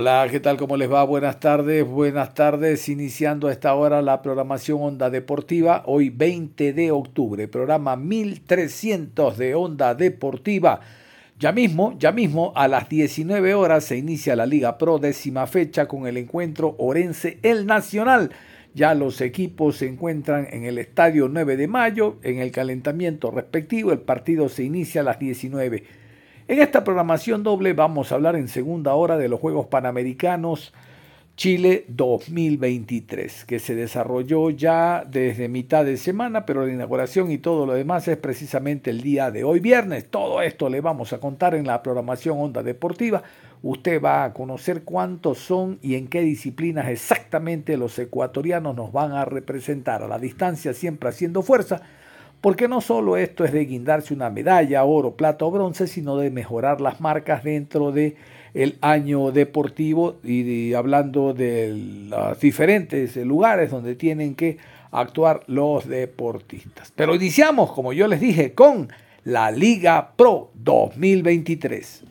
[0.00, 0.56] Hola, ¿qué tal?
[0.56, 1.02] ¿Cómo les va?
[1.02, 2.88] Buenas tardes, buenas tardes.
[2.88, 9.56] Iniciando a esta hora la programación Onda Deportiva, hoy 20 de octubre, programa 1300 de
[9.56, 10.78] Onda Deportiva.
[11.36, 15.88] Ya mismo, ya mismo, a las 19 horas se inicia la Liga Pro décima fecha
[15.88, 18.30] con el encuentro Orense El Nacional.
[18.74, 23.90] Ya los equipos se encuentran en el estadio 9 de mayo, en el calentamiento respectivo.
[23.90, 25.82] El partido se inicia a las 19
[26.48, 30.72] en esta programación doble vamos a hablar en segunda hora de los Juegos Panamericanos
[31.36, 37.64] Chile 2023, que se desarrolló ya desde mitad de semana, pero la inauguración y todo
[37.64, 40.10] lo demás es precisamente el día de hoy viernes.
[40.10, 43.22] Todo esto le vamos a contar en la programación Onda Deportiva.
[43.62, 49.12] Usted va a conocer cuántos son y en qué disciplinas exactamente los ecuatorianos nos van
[49.12, 50.02] a representar.
[50.02, 51.82] A la distancia siempre haciendo fuerza
[52.40, 56.30] porque no solo esto es de guindarse una medalla, oro, plata o bronce, sino de
[56.30, 58.16] mejorar las marcas dentro de
[58.54, 64.58] el año deportivo y hablando de los diferentes lugares donde tienen que
[64.90, 66.92] actuar los deportistas.
[66.94, 68.88] Pero iniciamos, como yo les dije, con
[69.24, 72.04] la Liga Pro 2023.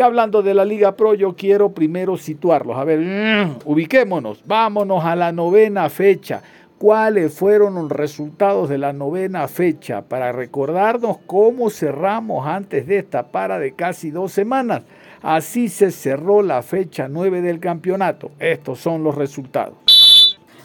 [0.00, 2.78] Y hablando de la Liga Pro, yo quiero primero situarlos.
[2.78, 6.40] A ver, mm, ubiquémonos, vámonos a la novena fecha.
[6.78, 10.00] ¿Cuáles fueron los resultados de la novena fecha?
[10.00, 14.84] Para recordarnos cómo cerramos antes de esta para de casi dos semanas.
[15.20, 18.30] Así se cerró la fecha 9 del campeonato.
[18.38, 19.76] Estos son los resultados.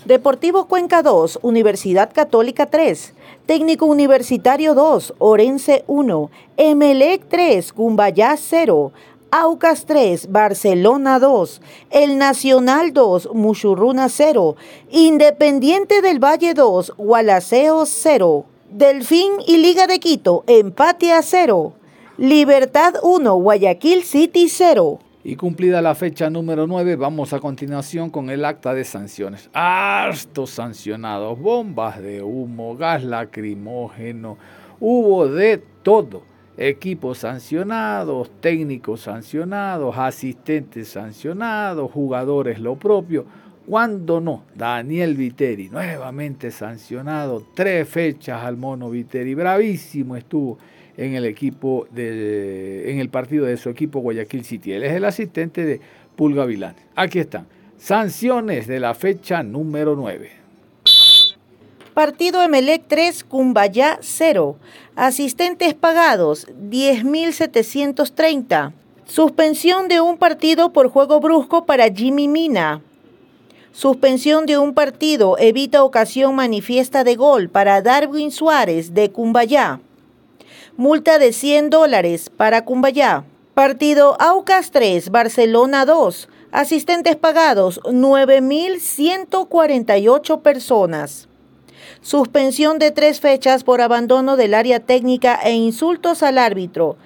[0.06, 3.16] Deportivo Cuenca 2, Universidad Católica 3,
[3.48, 8.92] Técnico Universitario 2, Orense 1, Emelec 3, Cumbayá 0,
[9.38, 14.56] Aucas 3, Barcelona 2, El Nacional 2, Muchurruna 0,
[14.92, 21.74] Independiente del Valle 2, Gualaceo 0, Delfín y Liga de Quito, empate a 0,
[22.18, 25.00] Libertad 1, Guayaquil City 0.
[25.26, 29.50] Y cumplida la fecha número 9, vamos a continuación con el acta de sanciones.
[29.52, 34.38] Hartos sancionados, bombas de humo, gas lacrimógeno,
[34.80, 43.26] hubo de todo equipos sancionados, técnicos sancionados, asistentes sancionados, jugadores lo propio.
[43.68, 50.58] Cuando no, Daniel Viteri, nuevamente sancionado, tres fechas al mono Viteri, bravísimo estuvo
[50.98, 54.74] en el equipo de, en el partido de su equipo Guayaquil City.
[54.74, 55.82] Él es el asistente de
[56.16, 56.76] Pulga Vilán.
[56.96, 57.48] Aquí están.
[57.78, 60.45] Sanciones de la fecha número 9.
[61.96, 64.58] Partido Emelec 3, Cumbayá 0.
[64.98, 68.74] Asistentes pagados 10.730.
[69.06, 72.82] Suspensión de un partido por juego brusco para Jimmy Mina.
[73.72, 79.80] Suspensión de un partido evita ocasión manifiesta de gol para Darwin Suárez de Cumbayá.
[80.76, 83.24] Multa de 100 dólares para Cumbayá.
[83.54, 86.28] Partido Aucas 3, Barcelona 2.
[86.52, 91.30] Asistentes pagados 9.148 personas.
[92.06, 96.98] Suspensión de tres fechas por abandono del área técnica e insultos al árbitro.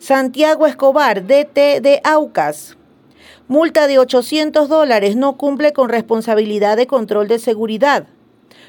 [0.00, 2.76] Santiago Escobar, DT de Aucas.
[3.46, 8.08] Multa de 800 dólares, no cumple con responsabilidad de control de seguridad.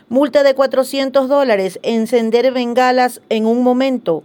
[0.08, 4.22] Multa de 400 dólares, encender bengalas en un momento.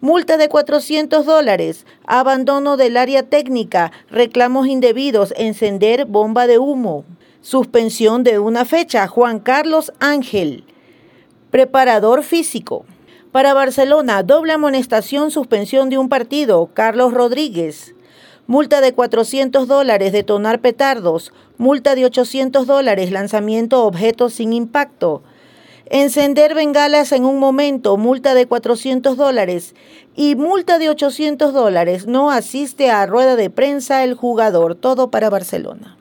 [0.00, 7.04] Multa de 400 dólares, abandono del área técnica, reclamos indebidos, encender bomba de humo.
[7.42, 10.62] Suspensión de una fecha, Juan Carlos Ángel.
[11.50, 12.84] Preparador físico.
[13.32, 16.70] Para Barcelona, doble amonestación, suspensión de un partido.
[16.72, 17.96] Carlos Rodríguez.
[18.46, 21.32] Multa de 400 dólares, detonar petardos.
[21.58, 25.24] Multa de 800 dólares, lanzamiento objetos sin impacto.
[25.86, 29.74] Encender bengalas en un momento, multa de 400 dólares.
[30.14, 34.76] Y multa de 800 dólares, no asiste a rueda de prensa el jugador.
[34.76, 35.96] Todo para Barcelona.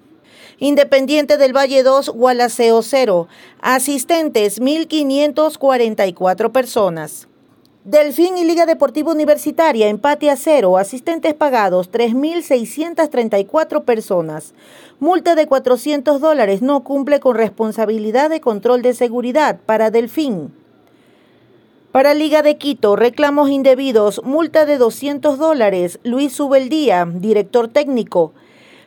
[0.64, 3.28] Independiente del Valle 2, Gualaceo 0.
[3.62, 7.28] Asistentes 1.544 personas.
[7.84, 14.54] Delfín y Liga Deportiva Universitaria, empate a cero, asistentes pagados 3.634 personas.
[15.00, 20.54] Multa de 400 dólares, no cumple con responsabilidad de control de seguridad para Delfín.
[21.92, 28.34] Para Liga de Quito, reclamos indebidos, multa de 200 dólares, Luis Subeldía, director técnico.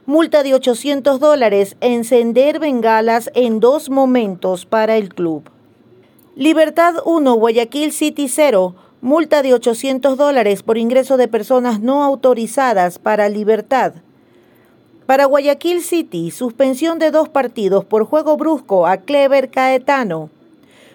[0.06, 5.44] Multa de 800 dólares, encender bengalas en dos momentos para el club.
[6.36, 12.98] Libertad 1, Guayaquil City 0, multa de 800 dólares por ingreso de personas no autorizadas
[12.98, 13.94] para Libertad.
[15.06, 20.28] Para Guayaquil City, suspensión de dos partidos por juego brusco a Clever Caetano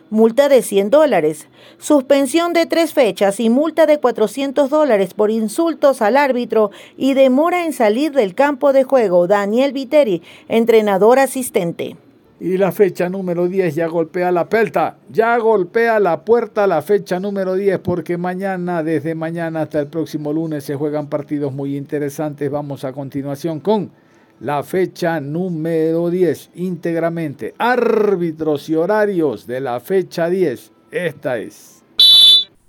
[0.09, 1.47] multa de 100 dólares,
[1.77, 7.65] suspensión de tres fechas y multa de 400 dólares por insultos al árbitro y demora
[7.65, 9.27] en salir del campo de juego.
[9.27, 11.95] Daniel Viteri, entrenador asistente.
[12.41, 17.19] Y la fecha número 10 ya golpea la pelta, ya golpea la puerta la fecha
[17.19, 22.49] número 10 porque mañana, desde mañana hasta el próximo lunes se juegan partidos muy interesantes.
[22.49, 23.91] Vamos a continuación con
[24.39, 27.53] la fecha número 10 íntegramente.
[27.57, 30.71] Árbitros y horarios de la fecha 10.
[30.91, 31.83] Esta es.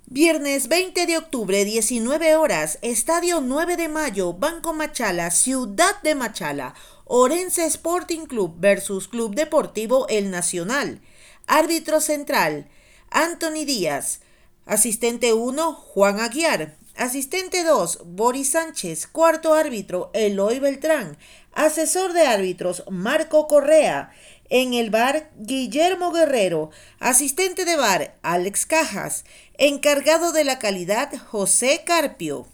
[0.07, 6.75] Viernes 20 de octubre, 19 horas, Estadio 9 de Mayo, Banco Machala, Ciudad de Machala,
[7.05, 10.99] Orense Sporting Club versus Club Deportivo El Nacional.
[11.47, 12.67] Árbitro central,
[13.09, 14.19] Anthony Díaz.
[14.65, 16.75] Asistente 1, Juan Aguiar.
[16.95, 19.07] Asistente 2, Boris Sánchez.
[19.07, 21.17] Cuarto árbitro, Eloy Beltrán.
[21.53, 24.11] Asesor de árbitros, Marco Correa.
[24.49, 26.69] En el bar, Guillermo Guerrero.
[26.99, 29.23] Asistente de bar, Alex Cajas.
[29.57, 32.47] Encargado de la calidad, José Carpio.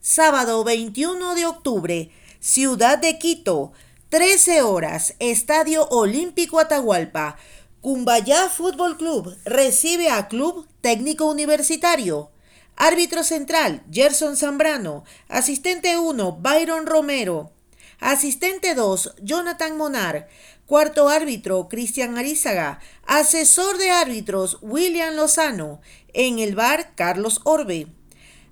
[0.00, 3.72] Sábado 21 de octubre, Ciudad de Quito.
[4.10, 7.36] 13 horas, Estadio Olímpico Atahualpa.
[7.80, 12.30] Cumbayá Fútbol Club recibe a Club Técnico Universitario.
[12.76, 15.04] Árbitro central, Gerson Zambrano.
[15.28, 17.52] Asistente 1, Byron Romero.
[18.00, 20.28] Asistente 2, Jonathan Monar.
[20.66, 22.80] Cuarto árbitro, Cristian Arizaga.
[23.06, 25.80] Asesor de árbitros, William Lozano.
[26.12, 27.86] En el bar, Carlos Orbe.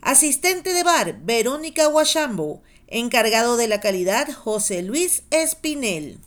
[0.00, 2.62] Asistente de bar, Verónica Huachambo.
[2.86, 6.20] Encargado de la calidad, José Luis Espinel.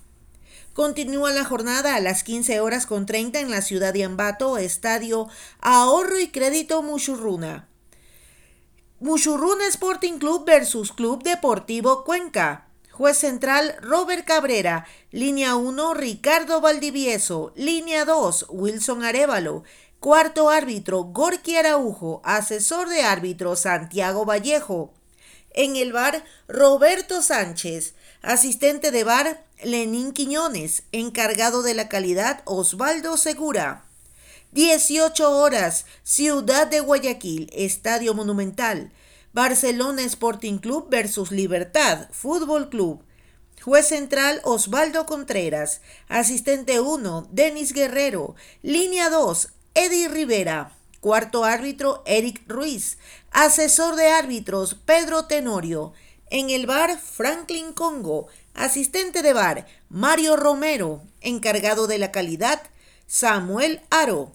[0.73, 5.29] Continúa la jornada a las 15 horas con 30 en la ciudad de Ambato, Estadio
[5.61, 7.69] Ahorro y Crédito Muchurruna.
[9.01, 12.69] Muchurruna Sporting Club versus Club Deportivo Cuenca.
[12.91, 14.87] Juez central Robert Cabrera.
[15.11, 17.51] Línea 1 Ricardo Valdivieso.
[17.57, 19.63] Línea 2 Wilson Arevalo.
[19.99, 22.21] Cuarto árbitro Gorky Araujo.
[22.23, 24.93] Asesor de árbitro Santiago Vallejo.
[25.51, 27.95] En el bar Roberto Sánchez.
[28.21, 30.83] Asistente de bar Lenín Quiñones.
[30.93, 33.84] Encargado de la calidad Osvaldo Segura.
[34.55, 38.93] 18 horas, Ciudad de Guayaquil, Estadio Monumental.
[39.33, 43.03] Barcelona Sporting Club versus Libertad Fútbol Club.
[43.61, 45.81] Juez central Osvaldo Contreras.
[46.07, 48.35] Asistente 1, Denis Guerrero.
[48.61, 50.71] Línea 2, Eddie Rivera.
[51.01, 52.97] Cuarto árbitro, Eric Ruiz.
[53.31, 55.91] Asesor de árbitros, Pedro Tenorio.
[56.29, 58.27] En el bar, Franklin Congo.
[58.53, 61.01] Asistente de bar, Mario Romero.
[61.19, 62.61] Encargado de la calidad,
[63.05, 64.31] Samuel Aro.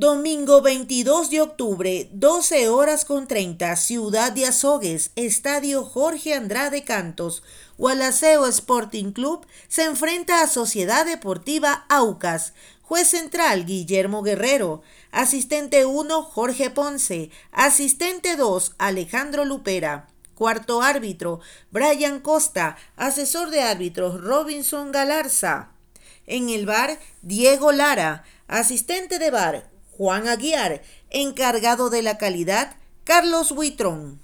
[0.00, 7.42] Domingo 22 de octubre, 12 horas con 30, Ciudad de Azogues, Estadio Jorge Andrade Cantos,
[7.78, 12.52] Gualaceo Sporting Club se enfrenta a Sociedad Deportiva Aucas.
[12.82, 14.82] Juez central Guillermo Guerrero.
[15.10, 17.30] Asistente 1 Jorge Ponce.
[17.50, 20.06] Asistente 2 Alejandro Lupera.
[20.36, 21.40] Cuarto árbitro
[21.72, 22.76] Brian Costa.
[22.94, 25.72] Asesor de árbitros Robinson Galarza.
[26.24, 28.22] En el bar Diego Lara.
[28.46, 34.20] Asistente de bar Juan Aguiar, encargado de la calidad, Carlos Buitrón.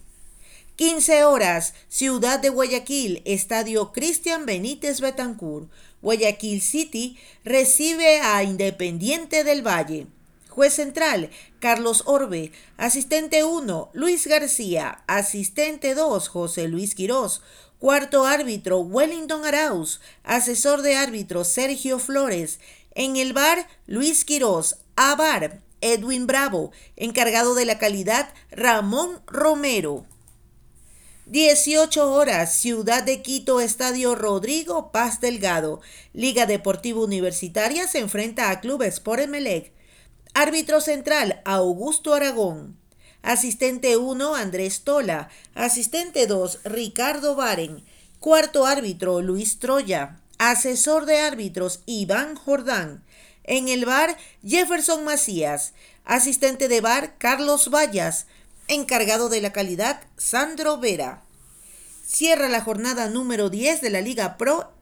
[0.77, 5.69] 15 horas, Ciudad de Guayaquil, Estadio Cristian Benítez Betancourt.
[6.01, 10.07] Guayaquil City recibe a Independiente del Valle.
[10.49, 12.53] Juez central, Carlos Orbe.
[12.77, 15.03] Asistente 1, Luis García.
[15.09, 17.43] Asistente 2, José Luis Quirós.
[17.81, 20.01] Cuarto árbitro, Wellington Arauz.
[20.23, 22.61] Asesor de árbitro, Sergio Flores.
[22.95, 24.77] En el bar, Luis Quirós.
[24.97, 26.73] A bar, Edwin Bravo.
[26.97, 30.07] Encargado de la calidad, Ramón Romero.
[31.27, 35.81] 18 horas, Ciudad de Quito, Estadio Rodrigo Paz Delgado.
[36.13, 39.73] Liga Deportiva Universitaria se enfrenta a Club Sport Emelec.
[40.33, 42.79] Árbitro central, Augusto Aragón.
[43.23, 45.29] Asistente 1, Andrés Tola.
[45.55, 47.85] Asistente 2, Ricardo Baren.
[48.21, 50.21] Cuarto árbitro, Luis Troya.
[50.39, 53.05] Asesor de árbitros, Iván Jordán.
[53.45, 55.75] En el bar, Jefferson Macías.
[56.05, 58.27] Asistente de bar, Carlos Vallas.
[58.69, 61.23] Encargado de la calidad, Sandro Vera.
[62.07, 64.75] Cierra la jornada número 10 de la Liga Pro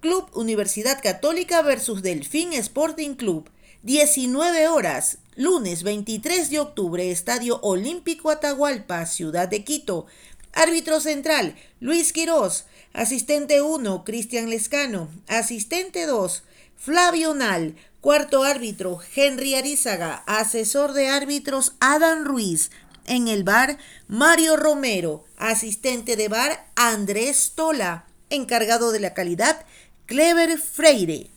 [0.00, 3.48] Club Universidad Católica versus Delfín Sporting Club.
[3.84, 10.06] 19 horas, lunes 23 de octubre, Estadio Olímpico Atahualpa, Ciudad de Quito.
[10.52, 12.66] Árbitro central, Luis Quirós.
[12.92, 15.08] Asistente 1, Cristian Lescano.
[15.26, 16.42] Asistente 2,
[16.84, 17.76] Flavio Nal.
[18.02, 20.22] Cuarto árbitro, Henry Arizaga.
[20.26, 22.70] Asesor de árbitros, Adam Ruiz.
[23.06, 25.24] En el bar, Mario Romero.
[25.38, 28.04] Asistente de bar, Andrés Tola.
[28.28, 29.64] Encargado de la calidad,
[30.04, 31.28] Clever Freire.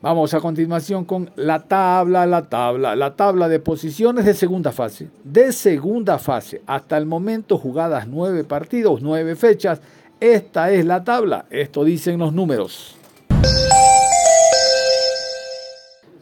[0.00, 5.10] Vamos a continuación con la tabla, la tabla, la tabla de posiciones de segunda fase.
[5.24, 9.80] De segunda fase, hasta el momento jugadas nueve partidos, nueve fechas.
[10.20, 12.96] Esta es la tabla, esto dicen los números.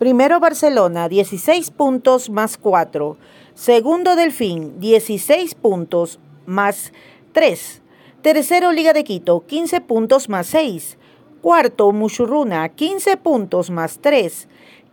[0.02, 3.16] Primero Barcelona, 16 puntos más 4.
[3.54, 6.92] Segundo Delfín, 16 puntos más
[7.32, 7.82] 3.
[8.20, 10.98] Tercero Liga de Quito, 15 puntos más 6.
[11.40, 14.48] Cuarto Muchurruna, 15 puntos más 3.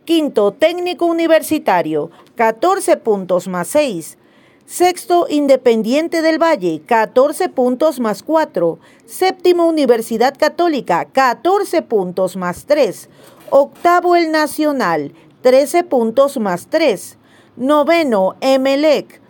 [0.06, 4.20] Quinto Técnico Universitario, 14 puntos más 6.
[4.68, 8.78] Sexto, Independiente del Valle, 14 puntos más 4.
[9.08, 13.10] Séptimo, Universidad Católica, 14 puntos más 3.
[13.52, 17.18] Octavo, el Nacional, 13 puntos más 3.
[17.58, 19.22] Noveno, Emelec,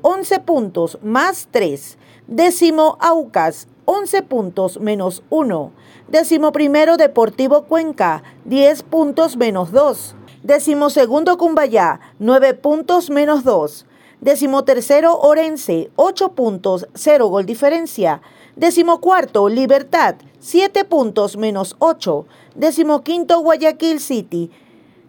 [0.00, 1.98] 11 puntos más 3.
[2.26, 5.72] Décimo, Aucas, 11 puntos menos 1.
[6.08, 10.14] Décimo primero, Deportivo Cuenca, 10 puntos menos 2.
[10.42, 13.86] Décimo segundo, Cumbayá, 9 puntos menos 2.
[14.20, 18.22] Décimo tercero, Orense, 8 puntos, 0 gol diferencia.
[18.56, 22.26] Décimo cuarto, Libertad, 7 puntos menos 8.
[22.56, 24.50] Décimo quinto, Guayaquil City,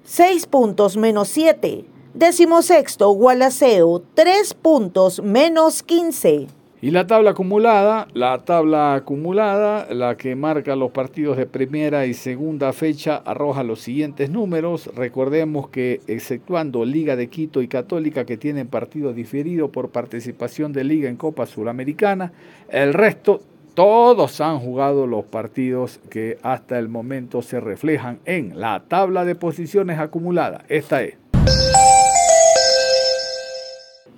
[0.03, 1.85] 6 puntos menos 7.
[2.13, 6.47] Décimo sexto, Gualaceo, 3 puntos menos 15.
[6.81, 12.13] Y la tabla acumulada, la tabla acumulada, la que marca los partidos de primera y
[12.13, 14.89] segunda fecha, arroja los siguientes números.
[14.93, 20.83] Recordemos que exceptuando Liga de Quito y Católica que tienen partido diferido por participación de
[20.83, 22.33] Liga en Copa Suramericana,
[22.69, 23.39] el resto
[23.77, 29.35] todos han jugado los partidos que hasta el momento se reflejan en la tabla de
[29.35, 30.65] posiciones acumulada.
[30.67, 31.13] Esta es.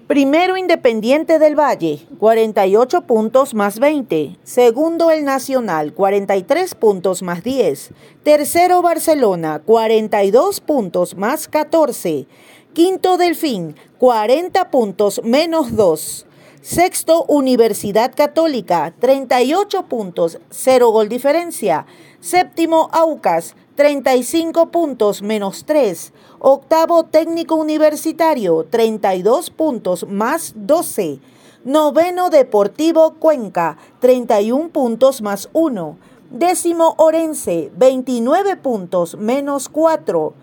[0.07, 4.37] Primero Independiente del Valle, 48 puntos más 20.
[4.43, 7.91] Segundo el Nacional, 43 puntos más 10.
[8.23, 12.27] Tercero Barcelona, 42 puntos más 14.
[12.71, 16.27] Quinto Delfín, 40 puntos menos 2.
[16.61, 21.85] Sexto Universidad Católica, 38 puntos, 0 gol diferencia.
[22.19, 26.11] Séptimo Aucas, 35 puntos menos 3.
[26.39, 31.21] Octavo técnico universitario, 32 puntos más 12.
[31.63, 35.97] Noveno Deportivo Cuenca, 31 puntos más 1.
[36.29, 40.33] Décimo Orense, 29 puntos menos 4.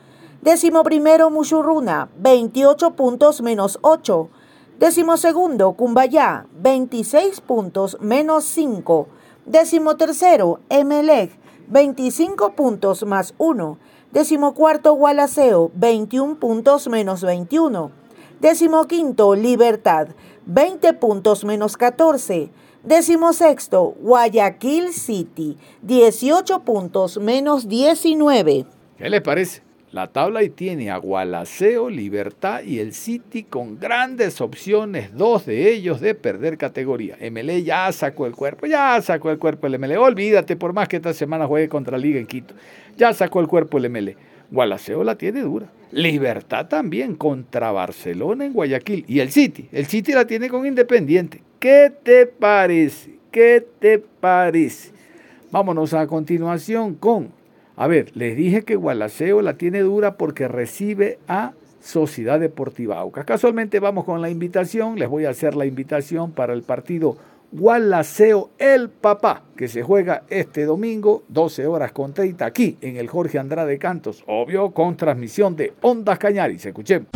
[0.41, 4.31] Décimo primero Muchurruna, 28 puntos menos 8.
[4.79, 9.09] Décimo segundo Cumbayá, 26 puntos menos 5.
[9.47, 11.33] Décimo tercero Emelec,
[11.69, 13.79] 25 puntos más 1.
[14.13, 17.91] Décimo cuarto, Gualaceo, 21 puntos menos 21.
[18.39, 20.09] Décimo quinto, Libertad,
[20.45, 22.51] 20 puntos menos 14.
[22.85, 28.67] Décimo sexto, Guayaquil City, 18 puntos menos 19.
[28.99, 29.66] ¿Qué les parece?
[29.97, 35.73] La tabla ahí tiene a Gualaceo, Libertad y el City con grandes opciones, dos de
[35.73, 37.17] ellos de perder categoría.
[37.19, 39.97] MLE ya sacó el cuerpo, ya sacó el cuerpo el MLE.
[39.97, 42.53] Olvídate, por más que esta semana juegue contra Liga en Quito.
[42.99, 44.19] Ya sacó el cuerpo el MLE.
[44.51, 45.73] Gualaceo la tiene dura.
[45.93, 49.07] Libertad también contra Barcelona en Guayaquil.
[49.09, 51.41] Y el City, el City la tiene con Independiente.
[51.59, 53.15] ¿Qué te parece?
[53.31, 54.91] ¿Qué te parece?
[55.51, 57.33] Vámonos a continuación con
[57.77, 63.27] a ver, les dije que Gualaceo la tiene dura porque recibe a Sociedad Deportiva Aucas.
[63.27, 67.17] Casualmente vamos con la invitación, les voy a hacer la invitación para el partido
[67.53, 73.09] Gualaceo El Papá, que se juega este domingo, 12 horas con 30, aquí en el
[73.09, 76.65] Jorge Andrade Cantos, obvio, con transmisión de Ondas Cañaris.
[76.67, 77.09] Escuchemos.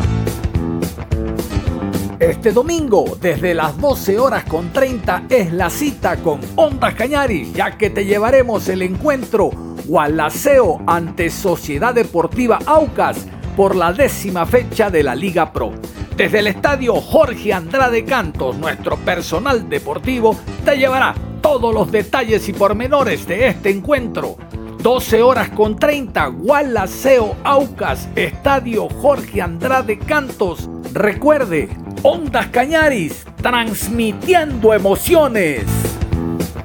[2.19, 7.77] Este domingo, desde las 12 horas con 30, es la cita con Ondas Cañaris, ya
[7.79, 15.03] que te llevaremos el encuentro Gualaceo ante Sociedad Deportiva Aucas por la décima fecha de
[15.03, 15.71] la Liga Pro.
[16.15, 20.35] Desde el estadio Jorge Andrade Cantos, nuestro personal deportivo
[20.65, 24.37] te llevará todos los detalles y pormenores de este encuentro.
[24.81, 30.69] 12 horas con 30, Gualaceo Aucas, Estadio Jorge Andrade Cantos.
[30.93, 31.69] Recuerde,
[32.03, 35.90] Ondas Cañaris, transmitiendo emociones.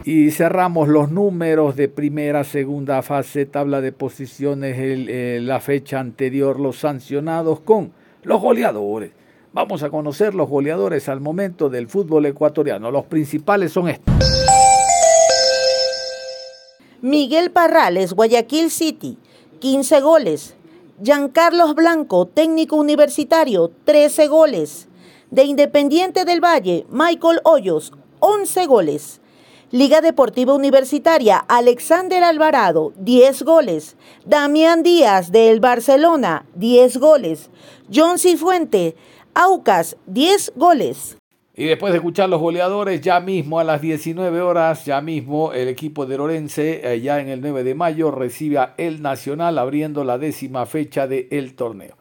[0.07, 6.61] Y cerramos los números de primera, segunda fase, tabla de posiciones, eh, la fecha anterior,
[6.61, 7.91] los sancionados con
[8.23, 9.11] los goleadores.
[9.53, 12.93] Vamos a conocer los goleadores al momento del fútbol ecuatoriano.
[12.93, 14.15] Los principales son estos.
[17.01, 19.19] Miguel Parrales, Guayaquil City,
[19.59, 20.55] 15 goles.
[21.03, 24.87] Giancarlos Blanco, técnico universitario, 13 goles.
[25.33, 29.21] De Independiente del Valle, Michael Hoyos, 11 goles.
[29.73, 33.97] Liga Deportiva Universitaria, Alexander Alvarado, 10 goles.
[34.25, 37.51] Damián Díaz, del Barcelona, 10 goles.
[37.93, 38.95] John Cifuente,
[39.35, 41.19] Aucas, 10 goles.
[41.57, 45.67] Y después de escuchar los goleadores, ya mismo a las 19 horas, ya mismo el
[45.67, 50.17] equipo de Lorense, ya en el 9 de mayo, recibe a el Nacional abriendo la
[50.17, 51.97] décima fecha del torneo.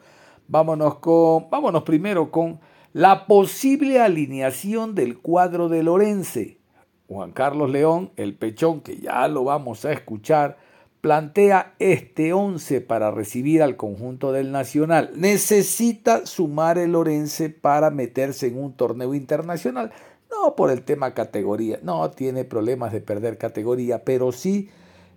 [0.48, 2.60] Vámonos, con, vámonos primero con
[2.94, 6.60] la posible alineación del cuadro de Lorense.
[7.08, 10.58] Juan Carlos León, el pechón, que ya lo vamos a escuchar,
[11.02, 15.12] plantea este 11 para recibir al conjunto del Nacional.
[15.16, 19.92] Necesita sumar el Orense para meterse en un torneo internacional.
[20.32, 24.70] No por el tema categoría, no tiene problemas de perder categoría, pero sí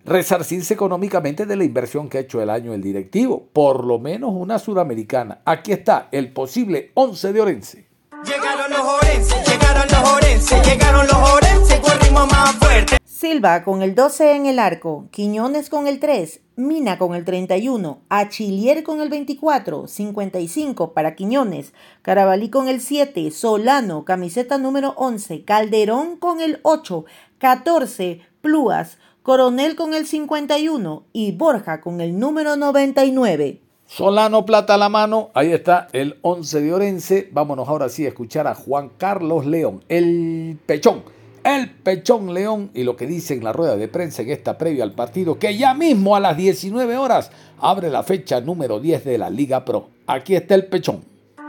[0.04, 4.33] resarcirse económicamente de la inversión que ha hecho el año el directivo, por lo menos
[4.35, 5.40] una suramericana.
[5.47, 7.88] Aquí está el posible 11 de Orense.
[8.25, 12.97] Llegaron los Orense, llegaron los Orense, llegaron los Orense con ritmo más fuerte.
[13.04, 18.00] Silva con el 12 en el arco, Quiñones con el 3, Mina con el 31,
[18.09, 25.45] Achillier con el 24, 55 para Quiñones, Carabalí con el 7, Solano, camiseta número 11,
[25.45, 27.04] Calderón con el 8,
[27.39, 33.61] 14, Plúas, Coronel con el 51 y Borja con el número 99.
[33.89, 37.29] Solano plata a la mano, ahí está el 11 de Orense.
[37.33, 41.03] Vámonos ahora sí a escuchar a Juan Carlos León, el pechón
[41.43, 44.85] el Pechón León y lo que dice en la rueda de prensa en esta previa
[44.85, 49.17] al partido, que ya mismo a las 19 horas abre la fecha número 10 de
[49.17, 49.89] la Liga Pro.
[50.07, 51.01] Aquí está el Pechón.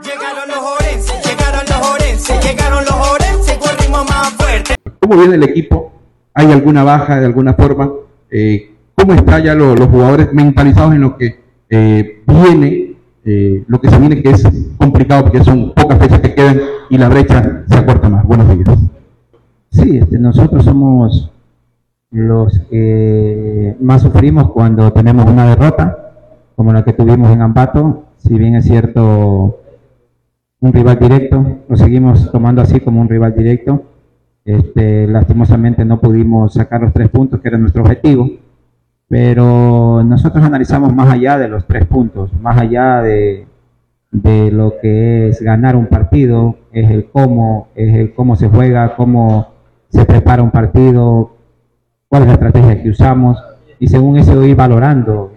[0.02, 4.76] Llegaron los Orense, llegaron los Orense, llegaron los Orense con ritmo más fuerte.
[5.00, 5.92] ¿Cómo viene el equipo?
[6.32, 7.92] ¿Hay alguna baja de alguna forma?
[8.30, 13.88] Eh, ¿Cómo están ya los jugadores mentalizados en lo que eh, viene, eh, lo que
[13.88, 14.42] se viene que es
[14.76, 18.26] complicado porque son pocas fechas que quedan y la brecha se acorta más?
[18.26, 18.76] Buenos días.
[19.70, 21.30] Sí, este, nosotros somos
[22.10, 26.12] los que más sufrimos cuando tenemos una derrota,
[26.56, 29.60] como la que tuvimos en Ambato, si bien es cierto
[30.58, 33.84] un rival directo, lo seguimos tomando así como un rival directo.
[34.44, 38.28] Este, lastimosamente no pudimos sacar los tres puntos, que era nuestro objetivo,
[39.10, 43.44] pero nosotros analizamos más allá de los tres puntos, más allá de,
[44.12, 48.94] de lo que es ganar un partido, es el cómo, es el cómo se juega,
[48.94, 49.48] cómo
[49.88, 51.32] se prepara un partido,
[52.06, 53.36] cuál es la estrategia que usamos
[53.80, 55.32] y según eso ir valorando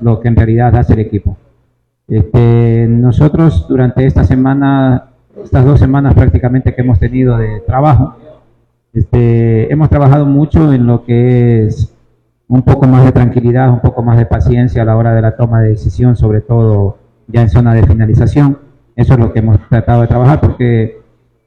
[0.00, 1.36] lo que en realidad hace el equipo.
[2.08, 8.16] Este, nosotros durante esta semana, estas dos semanas prácticamente que hemos tenido de trabajo,
[8.92, 11.91] este, hemos trabajado mucho en lo que es
[12.52, 15.36] un poco más de tranquilidad, un poco más de paciencia a la hora de la
[15.36, 18.58] toma de decisión, sobre todo ya en zona de finalización.
[18.94, 21.02] Eso es lo que hemos tratado de trabajar porque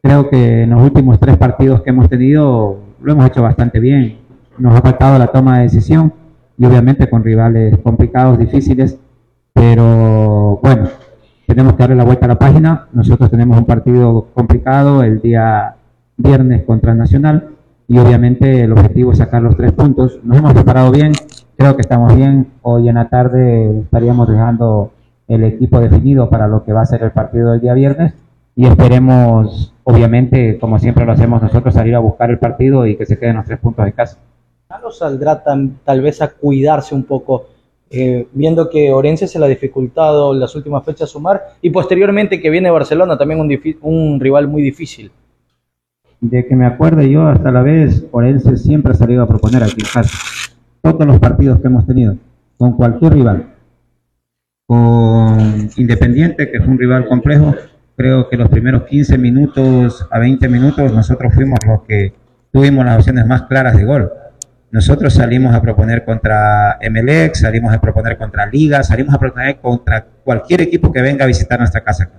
[0.06, 4.20] Creo que en los últimos tres partidos que hemos tenido lo hemos hecho bastante bien.
[4.56, 6.14] Nos ha faltado la toma de decisión
[6.60, 9.00] y obviamente con rivales complicados, difíciles,
[9.52, 10.90] pero bueno,
[11.48, 12.88] tenemos que darle la vuelta a la página.
[12.94, 15.76] Nosotros tenemos un partido complicado el día
[16.18, 17.55] viernes contra Nacional
[17.88, 20.20] y obviamente el objetivo es sacar los tres puntos.
[20.24, 21.14] Nos hemos preparado bien,
[21.58, 22.48] creo que estamos bien.
[22.62, 24.92] Hoy en la tarde estaríamos dejando
[25.28, 28.14] el equipo definido para lo que va a ser el partido del día viernes
[28.56, 33.06] y esperemos, obviamente, como siempre lo hacemos nosotros, salir a buscar el partido y que
[33.06, 34.18] se queden los tres puntos de casa.
[34.82, 37.48] ¿No saldrá tal vez a cuidarse un poco,
[37.90, 42.50] eh, viendo que Orense se le ha dificultado las últimas fechas sumar y posteriormente que
[42.50, 45.12] viene Barcelona, también un, un rival muy difícil?
[46.30, 49.82] De que me acuerde yo hasta la vez, Orense siempre ha salido a proponer aquí
[49.82, 50.04] en.
[50.82, 52.18] Todos los partidos que hemos tenido,
[52.58, 53.54] con cualquier rival.
[54.66, 57.56] Con Independiente, que es un rival complejo,
[57.96, 62.14] creo que los primeros 15 minutos a 20 minutos nosotros fuimos los que
[62.52, 64.12] tuvimos las opciones más claras de gol.
[64.72, 70.06] Nosotros salimos a proponer contra MLX, salimos a proponer contra Liga, salimos a proponer contra
[70.24, 72.10] cualquier equipo que venga a visitar nuestra casa.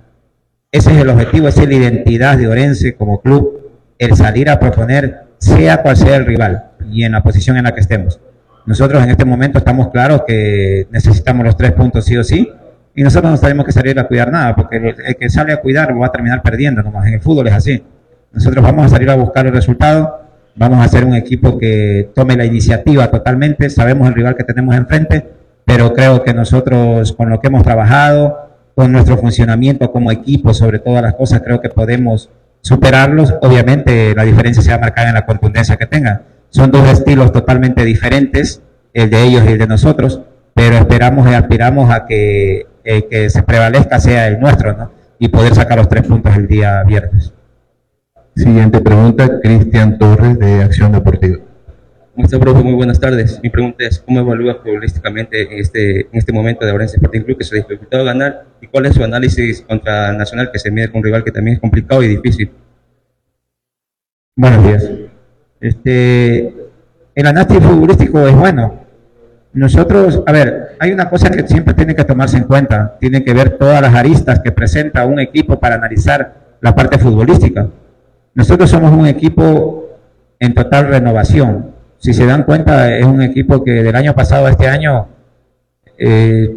[0.71, 3.66] Ese es el objetivo, esa es la identidad de Orense como club,
[3.97, 7.73] el salir a proponer sea cual sea el rival y en la posición en la
[7.73, 8.19] que estemos.
[8.65, 12.51] Nosotros en este momento estamos claros que necesitamos los tres puntos sí o sí
[12.95, 15.99] y nosotros no tenemos que salir a cuidar nada porque el, que sale a cuidar
[15.99, 17.07] va a terminar perdiendo nomás.
[17.07, 17.83] En el fútbol es así.
[18.31, 20.19] Nosotros vamos a salir a buscar el resultado,
[20.55, 24.75] vamos a ser un equipo que tome la iniciativa totalmente, sabemos el rival que tenemos
[24.75, 25.25] enfrente,
[25.63, 30.79] pero creo que nosotros con lo que hemos trabajado, con nuestro funcionamiento como equipo, sobre
[30.79, 32.29] todas las cosas, creo que podemos
[32.67, 33.33] superarlos.
[33.41, 36.23] Obviamente la diferencia se va a marcar en la contundencia que tengan.
[36.49, 38.61] Son dos estilos totalmente diferentes,
[38.93, 40.21] el de ellos y el de nosotros,
[40.53, 44.91] pero esperamos y aspiramos a que el que se prevalezca sea el nuestro, ¿no?
[45.19, 47.33] Y poder sacar los tres puntos el día viernes.
[48.35, 51.37] Siguiente pregunta, Cristian Torres de Acción Deportiva.
[52.17, 52.63] Muchas profe?
[52.63, 53.39] Muy buenas tardes.
[53.43, 57.37] Mi pregunta es, ¿cómo evalúa futbolísticamente en este, en este momento de Orense Sporting Club
[57.37, 58.43] que se ha dificultado ganar?
[58.59, 61.57] ¿Y cuál es su análisis contra Nacional que se mide con un rival que también
[61.57, 62.49] es complicado y difícil?
[64.35, 64.89] Buenos días.
[65.61, 66.55] Este,
[67.13, 68.81] el análisis futbolístico es bueno.
[69.53, 72.97] Nosotros, a ver, hay una cosa que siempre tiene que tomarse en cuenta.
[72.99, 77.69] Tiene que ver todas las aristas que presenta un equipo para analizar la parte futbolística.
[78.33, 79.99] Nosotros somos un equipo
[80.39, 84.51] en total renovación si se dan cuenta, es un equipo que del año pasado a
[84.51, 85.07] este año
[85.97, 86.55] eh,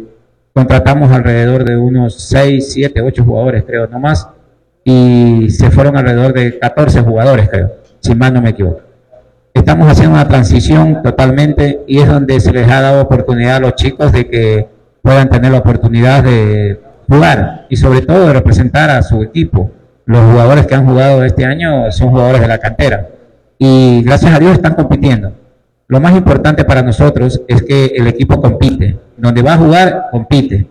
[0.53, 4.27] contratamos alrededor de unos 6, 7, 8 jugadores, creo, no más,
[4.83, 8.81] y se fueron alrededor de 14 jugadores, creo, si mal no me equivoco.
[9.53, 13.75] Estamos haciendo una transición totalmente y es donde se les ha dado oportunidad a los
[13.75, 14.67] chicos de que
[15.01, 19.71] puedan tener la oportunidad de jugar y sobre todo de representar a su equipo.
[20.05, 23.07] Los jugadores que han jugado este año son jugadores de la cantera
[23.63, 25.33] y gracias a Dios están compitiendo.
[25.87, 28.97] Lo más importante para nosotros es que el equipo compite.
[29.17, 30.65] Donde va a jugar, compite.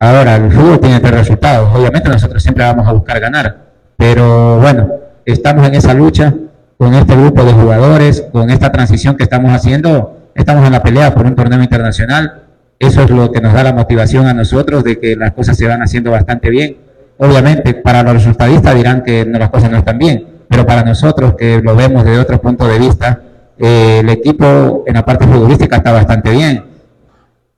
[0.00, 1.70] Ahora, el fútbol tiene tres resultados.
[1.72, 3.58] Obviamente nosotros siempre vamos a buscar ganar.
[3.96, 4.88] Pero bueno,
[5.24, 6.34] estamos en esa lucha
[6.76, 10.30] con este grupo de jugadores, con esta transición que estamos haciendo.
[10.34, 12.42] Estamos en la pelea por un torneo internacional.
[12.80, 15.68] Eso es lo que nos da la motivación a nosotros de que las cosas se
[15.68, 16.78] van haciendo bastante bien.
[17.16, 21.34] Obviamente, para los resultadistas dirán que no, las cosas no están bien pero para nosotros
[21.36, 23.20] que lo vemos de otro punto de vista,
[23.58, 26.64] eh, el equipo en la parte futbolística está bastante bien.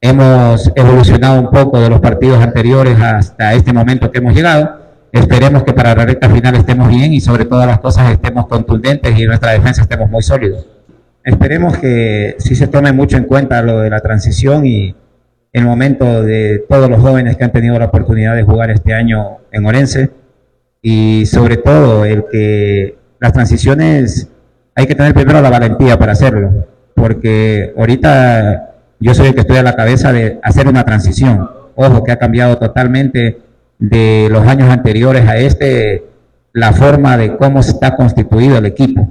[0.00, 4.86] Hemos evolucionado un poco de los partidos anteriores hasta este momento que hemos llegado.
[5.10, 9.18] Esperemos que para la recta final estemos bien y sobre todas las cosas estemos contundentes
[9.18, 10.66] y nuestra defensa estemos muy sólidos.
[11.24, 14.94] Esperemos que sí se tome mucho en cuenta lo de la transición y
[15.52, 19.38] el momento de todos los jóvenes que han tenido la oportunidad de jugar este año
[19.50, 20.10] en Orense
[20.82, 24.28] y sobre todo el que las transiciones
[24.74, 29.56] hay que tener primero la valentía para hacerlo, porque ahorita yo soy el que estoy
[29.56, 31.50] a la cabeza de hacer una transición.
[31.74, 33.38] Ojo, que ha cambiado totalmente
[33.78, 36.04] de los años anteriores a este
[36.52, 39.08] la forma de cómo está constituido el equipo.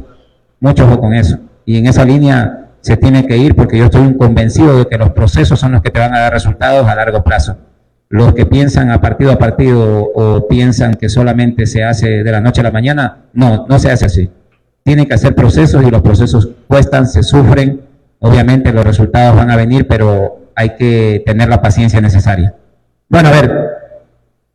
[0.60, 1.40] Mucho ojo con eso.
[1.66, 5.12] Y en esa línea se tiene que ir porque yo estoy convencido de que los
[5.12, 7.58] procesos son los que te van a dar resultados a largo plazo
[8.16, 12.40] los que piensan a partido a partido o piensan que solamente se hace de la
[12.40, 14.30] noche a la mañana, no, no se hace así.
[14.84, 17.82] Tiene que hacer procesos y los procesos cuestan, se sufren,
[18.20, 22.56] obviamente los resultados van a venir, pero hay que tener la paciencia necesaria.
[23.10, 23.70] Bueno, a ver,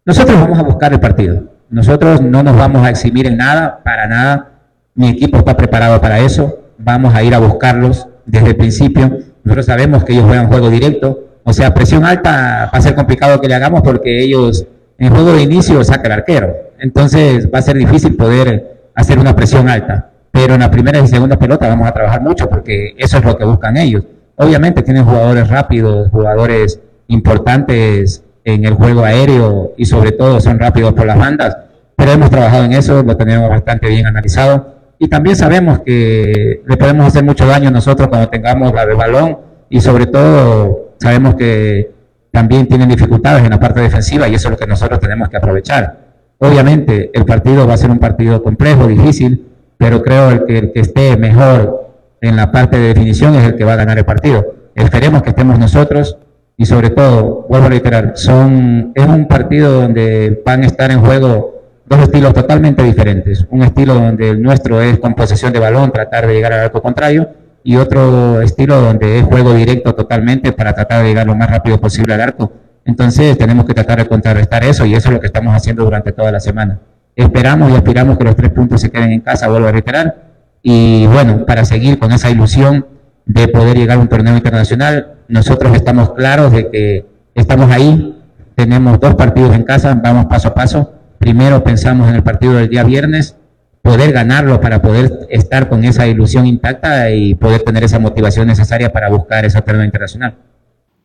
[0.07, 1.45] nosotros vamos a buscar el partido.
[1.69, 4.49] Nosotros no nos vamos a eximir en nada, para nada.
[4.95, 6.65] Mi equipo está preparado para eso.
[6.79, 9.19] Vamos a ir a buscarlos desde el principio.
[9.45, 13.41] Nosotros sabemos que ellos juegan juego directo, o sea, presión alta va a ser complicado
[13.41, 14.67] que le hagamos porque ellos
[14.99, 16.55] en juego de inicio saca el arquero.
[16.79, 20.11] Entonces va a ser difícil poder hacer una presión alta.
[20.31, 23.37] Pero en la primera y segunda pelota vamos a trabajar mucho porque eso es lo
[23.37, 24.05] que buscan ellos.
[24.37, 30.95] Obviamente tienen jugadores rápidos, jugadores importantes en el juego aéreo y sobre todo son rápidos
[30.95, 31.57] por las bandas.
[31.97, 34.77] Pero hemos trabajado en eso, lo tenemos bastante bien analizado.
[35.01, 39.39] Y también sabemos que le podemos hacer mucho daño nosotros cuando tengamos la de balón
[39.69, 41.91] y sobre todo Sabemos que
[42.31, 45.39] también tienen dificultades en la parte defensiva y eso es lo que nosotros tenemos que
[45.39, 45.99] aprovechar.
[46.39, 49.47] Obviamente el partido va a ser un partido complejo, difícil,
[49.79, 51.89] pero creo que el que esté mejor
[52.21, 54.55] en la parte de definición es el que va a ganar el partido.
[54.75, 56.19] Esperemos que estemos nosotros
[56.57, 61.01] y sobre todo, vuelvo a reiterar, son, es un partido donde van a estar en
[61.01, 63.47] juego dos estilos totalmente diferentes.
[63.51, 66.83] Un estilo donde el nuestro es con posesión de balón, tratar de llegar al arco
[66.83, 67.29] contrario,
[67.63, 71.81] y otro estilo donde es juego directo totalmente para tratar de llegar lo más rápido
[71.81, 72.53] posible al arco.
[72.85, 76.13] Entonces tenemos que tratar de contrarrestar eso y eso es lo que estamos haciendo durante
[76.13, 76.81] toda la semana.
[77.15, 80.31] Esperamos y aspiramos que los tres puntos se queden en casa, vuelvo a reiterar,
[80.63, 82.87] y bueno, para seguir con esa ilusión
[83.27, 88.19] de poder llegar a un torneo internacional, nosotros estamos claros de que estamos ahí,
[88.55, 90.93] tenemos dos partidos en casa, vamos paso a paso.
[91.19, 93.37] Primero pensamos en el partido del día viernes,
[93.83, 98.93] poder ganarlo para poder estar con esa ilusión intacta y poder tener esa motivación necesaria
[98.93, 100.37] para buscar ese torneo internacional.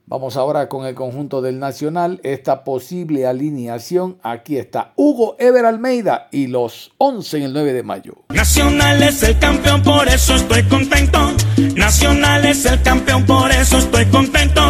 [0.08, 4.20] Vamos ahora con el conjunto del Nacional, esta posible alineación.
[4.22, 8.14] Aquí está Hugo Ever Almeida y los 11 en el 9 de mayo.
[8.30, 11.32] Nacional es el campeón, por eso estoy contento.
[11.76, 14.62] Nacional es el campeón, por eso estoy contento.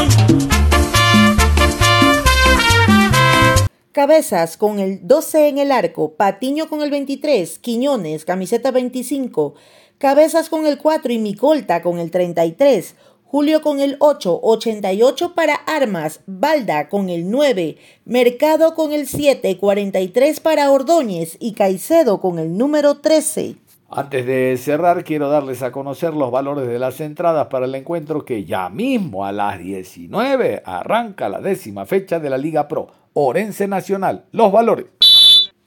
[3.96, 9.54] Cabezas con el 12 en el arco, Patiño con el 23, Quiñones, camiseta 25,
[10.00, 15.56] Cabezas con el 4 y Micolta con el 33, Julio con el 8, 88 para
[15.56, 22.38] Armas, Balda con el 9, Mercado con el 7, 43 para Ordóñez y Caicedo con
[22.38, 23.56] el número 13.
[23.90, 28.26] Antes de cerrar, quiero darles a conocer los valores de las entradas para el encuentro
[28.26, 32.88] que ya mismo a las 19 arranca la décima fecha de la Liga Pro.
[33.14, 34.26] Orense Nacional.
[34.32, 34.88] Los valores.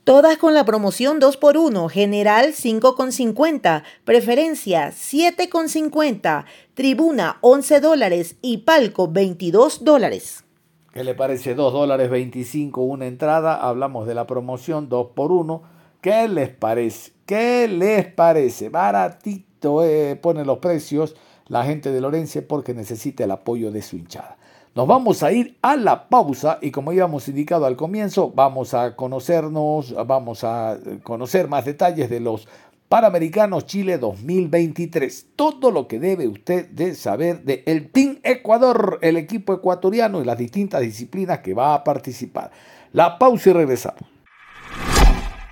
[0.02, 9.84] Todas con la promoción 2x1, general 5,50, preferencia 7,50, tribuna 11 dólares y palco 22
[9.84, 10.44] dólares.
[10.92, 13.54] ¿Qué le parece 2 dólares 25 una entrada?
[13.54, 15.62] Hablamos de la promoción 2x1.
[16.00, 17.12] ¿Qué les parece?
[17.26, 18.68] ¿Qué les parece?
[18.68, 21.16] Baratito eh, pone los precios
[21.48, 24.36] la gente de Lorense porque necesita el apoyo de su hinchada.
[24.74, 28.94] Nos vamos a ir a la pausa y como habíamos indicado al comienzo, vamos a
[28.94, 32.46] conocernos, vamos a conocer más detalles de los
[32.88, 35.30] Panamericanos Chile 2023.
[35.34, 40.24] Todo lo que debe usted de saber de el Team Ecuador, el equipo ecuatoriano y
[40.24, 42.52] las distintas disciplinas que va a participar.
[42.92, 44.17] La pausa y regresamos.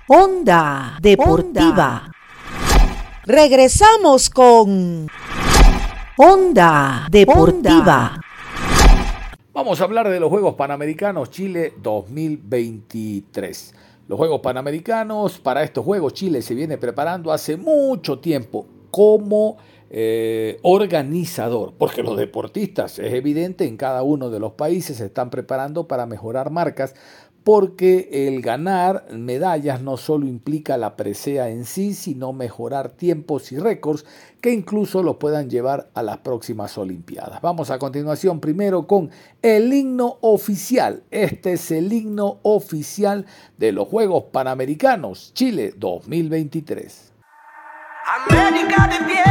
[0.09, 2.09] Onda Deportiva.
[3.25, 5.05] Regresamos con
[6.17, 8.17] Onda Deportiva.
[9.51, 13.75] Vamos a hablar de los Juegos Panamericanos Chile 2023.
[14.07, 19.57] Los Juegos Panamericanos, para estos Juegos Chile se viene preparando hace mucho tiempo como
[19.89, 25.29] eh, organizador, porque los deportistas, es evidente, en cada uno de los países se están
[25.29, 26.93] preparando para mejorar marcas,
[27.47, 33.57] porque el ganar medallas no solo implica la presea en sí, sino mejorar tiempos y
[33.57, 34.03] récords
[34.41, 37.39] que incluso lo puedan llevar a las próximas Olimpiadas.
[37.41, 41.03] Vamos a continuación primero con el himno oficial.
[41.09, 43.25] Este es el himno oficial
[43.57, 47.13] de los Juegos Panamericanos Chile 2023.
[48.29, 49.27] América de pie.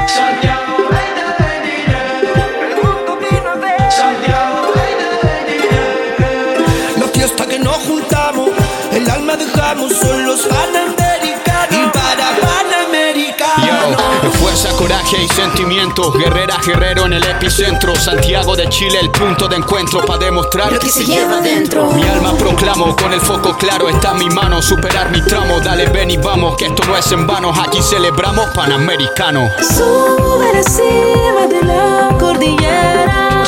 [9.90, 13.96] Son los panamericanos y para panamericanos.
[14.22, 19.48] Yo, fuerza, coraje y sentimiento, guerrera, guerrero en el epicentro, Santiago de Chile, el punto
[19.48, 21.90] de encuentro para demostrar lo que se lleva dentro.
[21.92, 25.86] Mi alma proclamo con el foco claro, está en mi mano, superar mi tramo, dale
[25.86, 29.48] ven y vamos, que esto no es en vano, aquí celebramos panamericano.
[29.60, 33.44] Sube encima de la cordillera.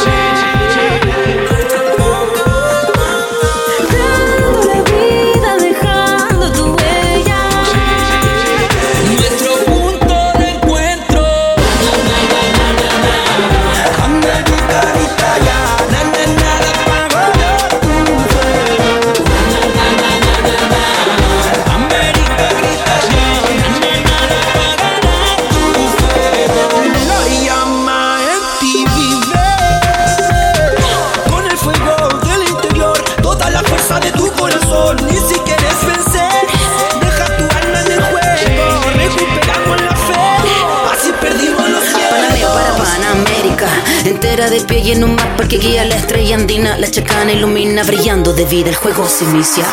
[44.14, 46.79] De pie y en un mapa que guía la estrella andina.
[46.79, 49.64] La chacana ilumina brillando de vida, el juego se inicia.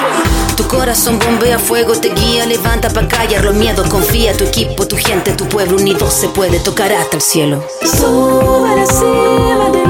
[0.58, 3.88] Tu corazón bombea fuego, te guía, levanta para callar los miedos.
[3.88, 7.64] Confía, tu equipo, tu gente, tu pueblo unido se puede tocar hasta el cielo.
[7.82, 9.85] Encima de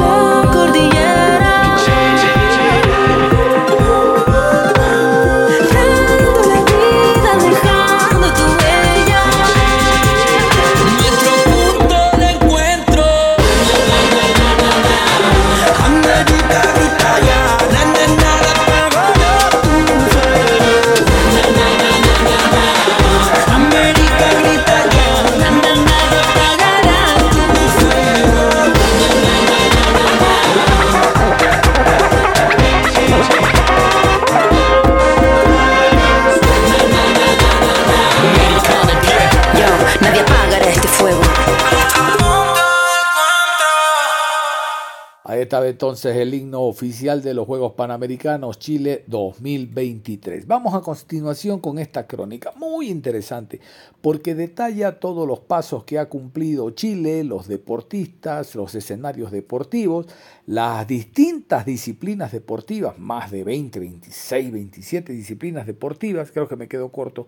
[45.68, 50.48] entonces el himno oficial de los Juegos Panamericanos Chile 2023.
[50.48, 53.60] Vamos a continuación con esta crónica muy interesante
[54.02, 60.08] porque detalla todos los pasos que ha cumplido Chile, los deportistas, los escenarios deportivos,
[60.46, 66.90] las distintas disciplinas deportivas, más de 20, 26, 27 disciplinas deportivas, creo que me quedo
[66.90, 67.28] corto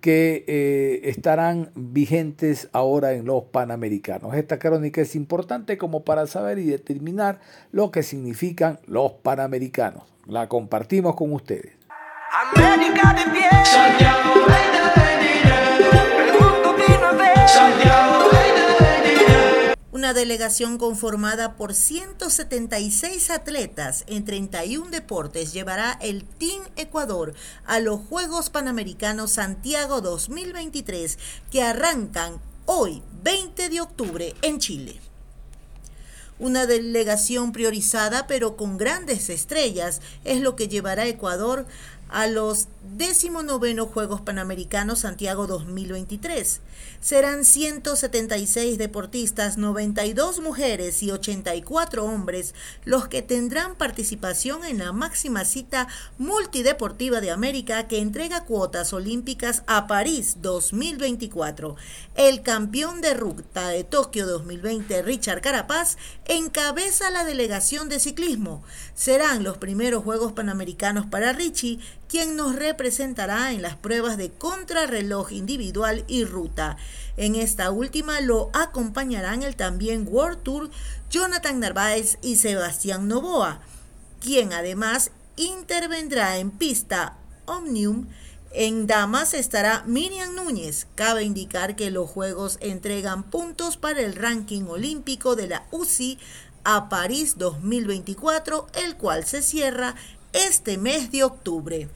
[0.00, 4.34] que eh, estarán vigentes ahora en los Panamericanos.
[4.34, 7.40] Esta crónica es importante como para saber y determinar
[7.72, 10.04] lo que significan los Panamericanos.
[10.26, 11.72] La compartimos con ustedes.
[12.54, 14.77] América de pie.
[20.08, 27.34] Una delegación conformada por 176 atletas en 31 deportes llevará el Team Ecuador
[27.66, 31.18] a los Juegos Panamericanos Santiago 2023
[31.50, 34.98] que arrancan hoy, 20 de octubre, en Chile.
[36.38, 41.66] Una delegación priorizada pero con grandes estrellas es lo que llevará Ecuador
[42.08, 46.60] a los 19 Juegos Panamericanos Santiago 2023.
[47.00, 55.44] Serán 176 deportistas, 92 mujeres y 84 hombres los que tendrán participación en la máxima
[55.44, 55.86] cita
[56.18, 61.76] multideportiva de América que entrega cuotas olímpicas a París 2024.
[62.16, 68.64] El campeón de ruta de Tokio 2020, Richard Carapaz, encabeza la delegación de ciclismo.
[68.94, 75.30] Serán los primeros Juegos Panamericanos para Richie quien nos representará en las pruebas de contrarreloj
[75.32, 76.76] individual y ruta.
[77.16, 80.70] En esta última lo acompañarán el también World Tour
[81.10, 83.60] Jonathan Narváez y Sebastián Novoa,
[84.20, 88.06] quien además intervendrá en pista Omnium.
[88.50, 90.86] En damas estará Miriam Núñez.
[90.94, 96.18] Cabe indicar que los Juegos entregan puntos para el ranking olímpico de la UCI
[96.64, 99.94] a París 2024, el cual se cierra
[100.32, 101.88] este mes de octubre.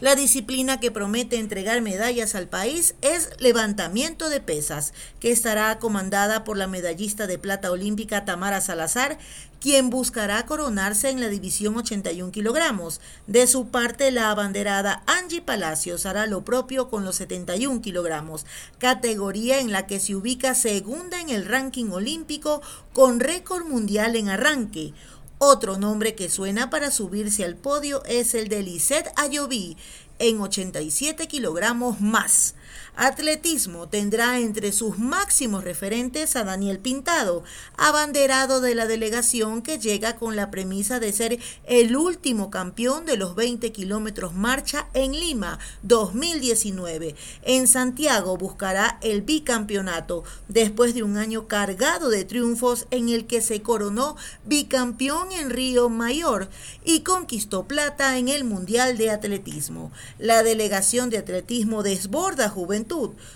[0.00, 6.42] La disciplina que promete entregar medallas al país es levantamiento de pesas, que estará comandada
[6.42, 9.18] por la medallista de plata olímpica Tamara Salazar,
[9.60, 13.02] quien buscará coronarse en la división 81 kilogramos.
[13.26, 18.46] De su parte, la abanderada Angie Palacios hará lo propio con los 71 kilogramos,
[18.78, 22.62] categoría en la que se ubica segunda en el ranking olímpico
[22.94, 24.94] con récord mundial en arranque.
[25.42, 29.78] Otro nombre que suena para subirse al podio es el de Lisette Ayoví
[30.18, 32.54] en 87 kilogramos más.
[33.02, 37.44] Atletismo tendrá entre sus máximos referentes a Daniel Pintado,
[37.78, 43.16] abanderado de la delegación que llega con la premisa de ser el último campeón de
[43.16, 47.14] los 20 kilómetros marcha en Lima 2019.
[47.44, 53.40] En Santiago buscará el bicampeonato después de un año cargado de triunfos en el que
[53.40, 56.50] se coronó bicampeón en Río Mayor
[56.84, 59.90] y conquistó plata en el Mundial de Atletismo.
[60.18, 62.89] La delegación de atletismo desborda juventud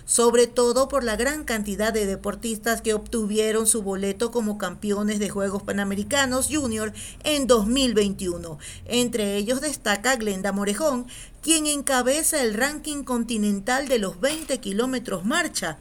[0.05, 5.29] sobre todo por la gran cantidad de deportistas que obtuvieron su boleto como campeones de
[5.29, 6.91] Juegos Panamericanos Junior
[7.23, 8.59] en 2021.
[8.85, 11.07] Entre ellos destaca Glenda Morejón,
[11.41, 15.77] quien encabeza el ranking continental de los 20 kilómetros marcha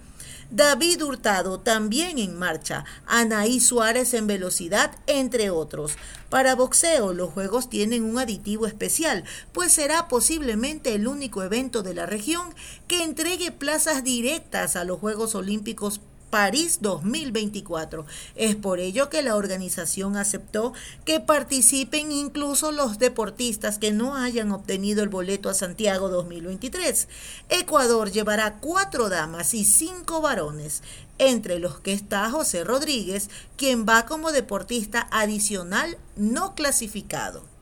[0.50, 5.96] David Hurtado también en marcha, Anaí Suárez en velocidad, entre otros.
[6.34, 11.94] Para boxeo, los Juegos tienen un aditivo especial, pues será posiblemente el único evento de
[11.94, 12.52] la región
[12.88, 18.06] que entregue plazas directas a los Juegos Olímpicos París 2024.
[18.34, 20.72] Es por ello que la organización aceptó
[21.04, 27.08] que participen incluso los deportistas que no hayan obtenido el boleto a Santiago 2023.
[27.50, 30.82] Ecuador llevará cuatro damas y cinco varones
[31.18, 37.53] entre los que está José Rodríguez, quien va como deportista adicional no clasificado.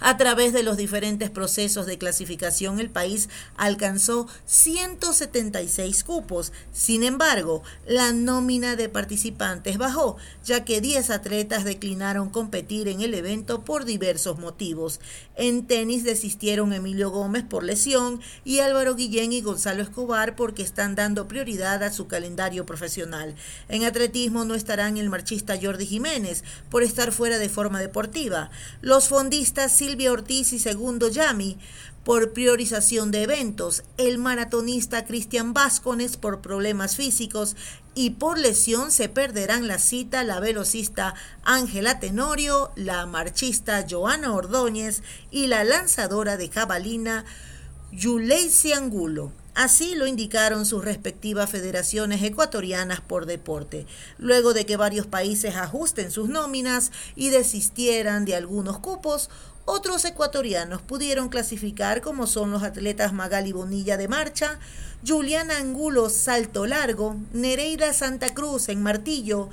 [0.00, 6.52] A través de los diferentes procesos de clasificación, el país alcanzó 176 cupos.
[6.72, 13.14] Sin embargo, la nómina de participantes bajó, ya que 10 atletas declinaron competir en el
[13.14, 15.00] evento por diversos motivos.
[15.36, 20.94] En tenis desistieron Emilio Gómez por lesión y Álvaro Guillén y Gonzalo Escobar porque están
[20.94, 23.34] dando prioridad a su calendario profesional.
[23.68, 28.50] En atletismo no estarán el marchista Jordi Jiménez por estar fuera de forma deportiva.
[28.80, 31.58] Los fondistas Silvia Ortiz y Segundo Yami
[32.04, 37.54] por priorización de eventos, el maratonista Cristian Vázquez por problemas físicos
[37.94, 41.14] y por lesión se perderán la cita la velocista
[41.44, 47.26] Ángela Tenorio, la marchista Joana Ordóñez y la lanzadora de jabalina
[47.92, 49.32] Yuleisi Angulo.
[49.54, 53.86] Así lo indicaron sus respectivas federaciones ecuatorianas por deporte,
[54.18, 59.30] luego de que varios países ajusten sus nóminas y desistieran de algunos cupos.
[59.66, 64.58] Otros ecuatorianos pudieron clasificar como son los atletas Magali Bonilla de marcha,
[65.06, 69.48] Juliana Angulo salto largo, Nereida Santa Cruz en martillo,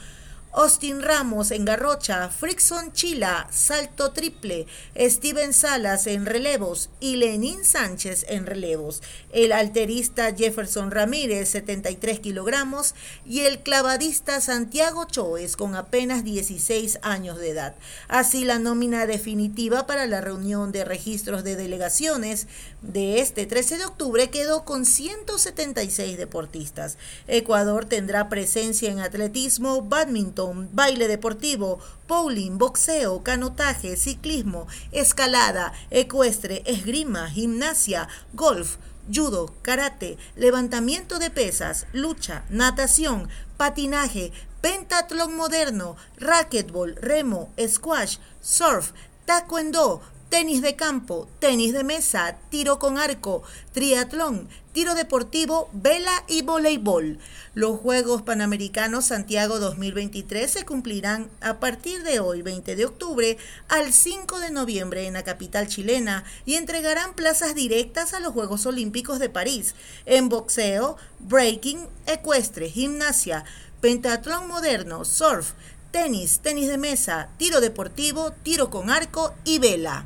[0.54, 8.26] Austin Ramos en garrocha, Frickson Chila, salto triple, Steven Salas en relevos y Lenín Sánchez
[8.28, 12.96] en relevos, el alterista Jefferson Ramírez 73 kilogramos
[13.26, 17.76] y el clavadista Santiago Choes con apenas 16 años de edad.
[18.10, 22.48] Así la nómina definitiva para la reunión de registros de delegaciones
[22.82, 26.98] de este 13 de octubre quedó con 176 deportistas.
[27.28, 30.41] Ecuador tendrá presencia en atletismo, badminton,
[30.72, 38.78] baile deportivo, bowling, boxeo, canotaje, ciclismo, escalada, ecuestre, esgrima, gimnasia, golf,
[39.14, 44.32] judo, karate, levantamiento de pesas, lucha, natación, patinaje,
[44.62, 48.92] pentatlón moderno, racquetball, remo, squash, surf,
[49.26, 50.02] taekwondo,
[50.32, 57.20] tenis de campo, tenis de mesa, tiro con arco, triatlón, tiro deportivo, vela y voleibol.
[57.54, 63.92] Los Juegos Panamericanos Santiago 2023 se cumplirán a partir de hoy, 20 de octubre, al
[63.92, 69.20] 5 de noviembre en la capital chilena y entregarán plazas directas a los Juegos Olímpicos
[69.20, 69.76] de París
[70.06, 73.44] en boxeo, breaking, ecuestre, gimnasia,
[73.82, 75.52] pentatlón moderno, surf,
[75.92, 80.06] tenis, tenis de mesa, tiro deportivo, tiro con arco y vela.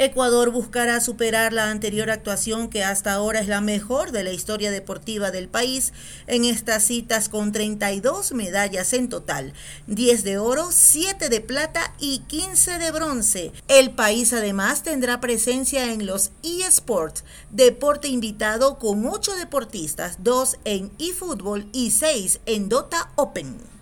[0.00, 4.70] Ecuador buscará superar la anterior actuación que hasta ahora es la mejor de la historia
[4.70, 5.92] deportiva del país
[6.28, 9.52] en estas citas con 32 medallas en total,
[9.88, 13.52] 10 de oro, 7 de plata y 15 de bronce.
[13.66, 20.92] El país además tendrá presencia en los eSports, deporte invitado con 8 deportistas, 2 en
[21.00, 23.77] eFootball y 6 en Dota Open.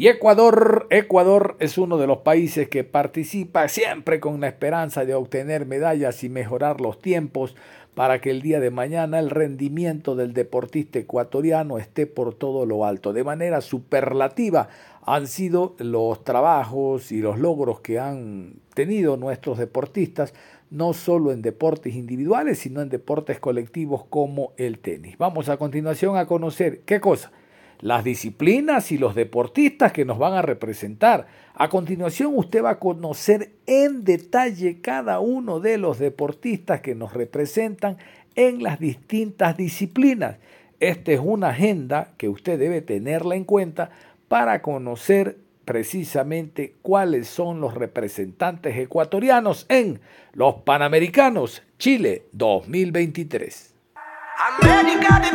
[0.00, 5.14] Y Ecuador, Ecuador es uno de los países que participa siempre con la esperanza de
[5.14, 7.54] obtener medallas y mejorar los tiempos
[7.94, 12.86] para que el día de mañana el rendimiento del deportista ecuatoriano esté por todo lo
[12.86, 13.12] alto.
[13.12, 14.70] De manera superlativa
[15.04, 20.32] han sido los trabajos y los logros que han tenido nuestros deportistas,
[20.70, 25.18] no solo en deportes individuales, sino en deportes colectivos como el tenis.
[25.18, 27.32] Vamos a continuación a conocer qué cosa
[27.80, 31.26] las disciplinas y los deportistas que nos van a representar.
[31.54, 37.14] A continuación usted va a conocer en detalle cada uno de los deportistas que nos
[37.14, 37.96] representan
[38.34, 40.36] en las distintas disciplinas.
[40.78, 43.90] Esta es una agenda que usted debe tenerla en cuenta
[44.28, 50.00] para conocer precisamente cuáles son los representantes ecuatorianos en
[50.32, 53.74] los Panamericanos Chile 2023.
[54.62, 55.30] América de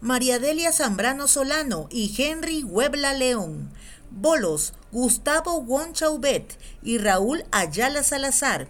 [0.00, 3.70] María Delia Zambrano Solano y Henry Huebla León.
[4.10, 8.68] Bolos, Gustavo Wonchaubet y Raúl Ayala Salazar.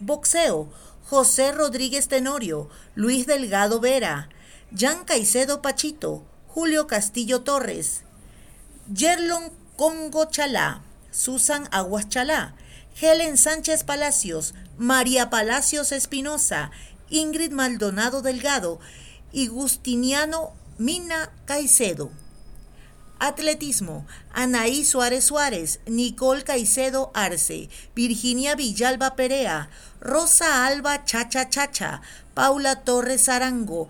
[0.00, 0.68] Boxeo,
[1.08, 4.28] José Rodríguez Tenorio, Luis Delgado Vera,
[4.76, 8.02] Jan Caicedo Pachito, Julio Castillo Torres,
[8.92, 10.82] Yerlon Congo Chalá,
[11.12, 12.56] Susan Aguas Chalá,
[13.00, 16.72] Helen Sánchez Palacios, María Palacios Espinosa,
[17.10, 18.80] Ingrid Maldonado Delgado
[19.34, 22.10] y Gustiniano Mina Caicedo.
[23.18, 29.70] Atletismo, Anaí Suárez Suárez, Nicole Caicedo Arce, Virginia Villalba Perea,
[30.00, 32.00] Rosa Alba Chacha Chacha,
[32.34, 33.88] Paula Torres Arango,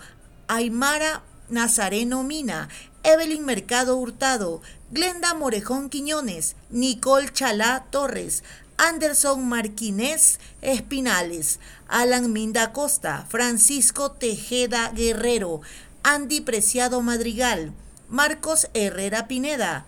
[0.48, 2.68] Aymara Nazareno Mina,
[3.02, 8.44] Evelyn Mercado Hurtado, Glenda Morejón Quiñones, Nicole Chalá Torres,
[8.76, 15.60] Anderson Marquínez Espinales, Alan Minda Costa, Francisco Tejeda Guerrero,
[16.02, 17.72] Andy Preciado Madrigal,
[18.08, 19.86] Marcos Herrera Pineda,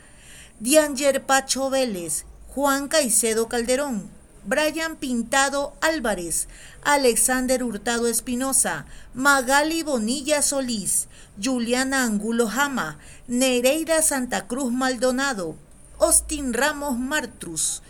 [0.60, 2.24] Dianger Pacho Vélez,
[2.54, 4.08] Juan Caicedo Calderón,
[4.44, 6.46] Brian Pintado Álvarez,
[6.84, 11.08] Alexander Hurtado Espinosa, Magali Bonilla Solís,
[11.42, 15.56] Juliana Angulo Jama, Nereida Santa Cruz Maldonado,
[15.98, 17.82] Austin Ramos Martrus,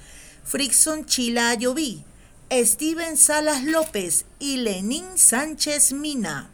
[0.47, 2.05] Frickson Chila Ayoví,
[2.53, 6.49] Steven Salas López y Lenín Sánchez Mina.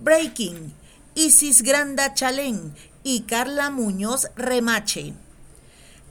[0.00, 0.72] Breaking,
[1.14, 5.12] Isis Granda Chalén y Carla Muñoz Remache.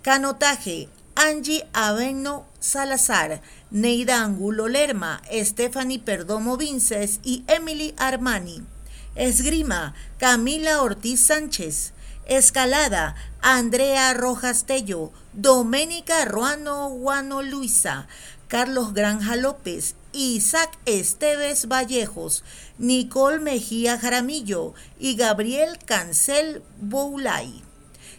[0.03, 3.41] Canotaje, Angie Aveno Salazar,
[3.71, 8.61] Neida Angulo Lerma, Stephanie Perdomo Vinces y Emily Armani.
[9.15, 11.94] Esgrima, Camila Ortiz Sánchez.
[12.27, 18.07] Escalada, Andrea Rojas Tello, Doménica Ruano Guano Luisa,
[18.47, 22.43] Carlos Granja López, Isaac Esteves Vallejos,
[22.79, 27.63] Nicole Mejía Jaramillo y Gabriel Cancel Boulay.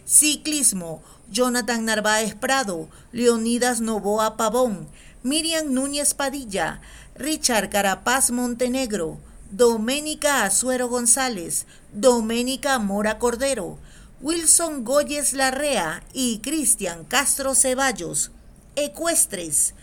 [0.05, 4.87] Ciclismo, Jonathan Narváez Prado, Leonidas Novoa Pavón,
[5.21, 6.79] Miriam Núñez Padilla,
[7.15, 9.17] Richard Carapaz Montenegro,
[9.51, 13.79] Doménica Azuero González, Doménica Mora Cordero,
[14.19, 18.31] Wilson Goyes Larrea y Cristian Castro Ceballos.
[18.75, 19.73] Ecuestres,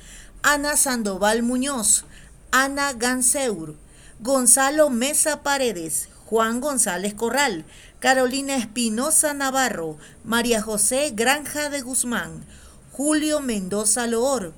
[0.43, 2.05] Ana Sandoval Muñoz,
[2.53, 3.75] Ana Ganseur,
[4.21, 7.65] Gonzalo Mesa Paredes, Juan González Corral,
[7.99, 12.45] Carolina Espinosa Navarro, María José Granja de Guzmán,
[12.93, 14.53] Julio Mendoza Loor,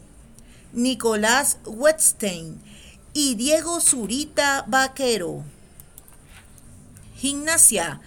[0.74, 2.60] Nicolás Wetstein
[3.14, 5.44] y Diego Zurita Vaquero.
[7.16, 8.02] Gimnasia,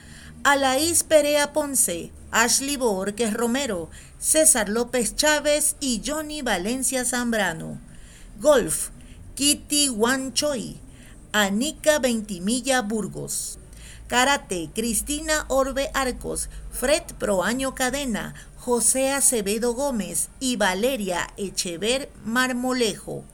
[0.46, 7.78] Alaís Perea Ponce, Ashley Borges Romero, César López Chávez y Johnny Valencia Zambrano.
[8.40, 8.90] Golf,
[9.36, 10.78] Kitty Wan Choi,
[11.34, 13.60] Anika Ventimilla Burgos.
[14.08, 23.26] Karate, Cristina Orbe Arcos, Fred Proaño Cadena, José Acevedo Gómez y Valeria Echever Marmolejo.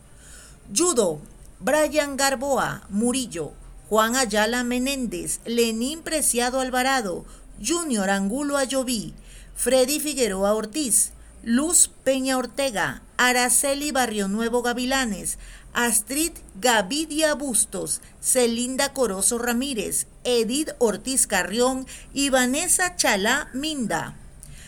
[0.76, 1.22] Judo,
[1.60, 3.54] Brian Garboa Murillo,
[3.90, 7.26] Juan Ayala Menéndez, Lenín Preciado Alvarado,
[7.64, 9.14] Junior Angulo Ayoví,
[9.56, 11.12] Freddy Figueroa Ortiz,
[11.44, 15.38] Luz Peña Ortega, Araceli Barrio Nuevo Gavilanes,
[15.74, 24.16] Astrid Gavidia Bustos, Celinda Corozo Ramírez, Edith Ortiz Carrión y Vanessa Chalá Minda.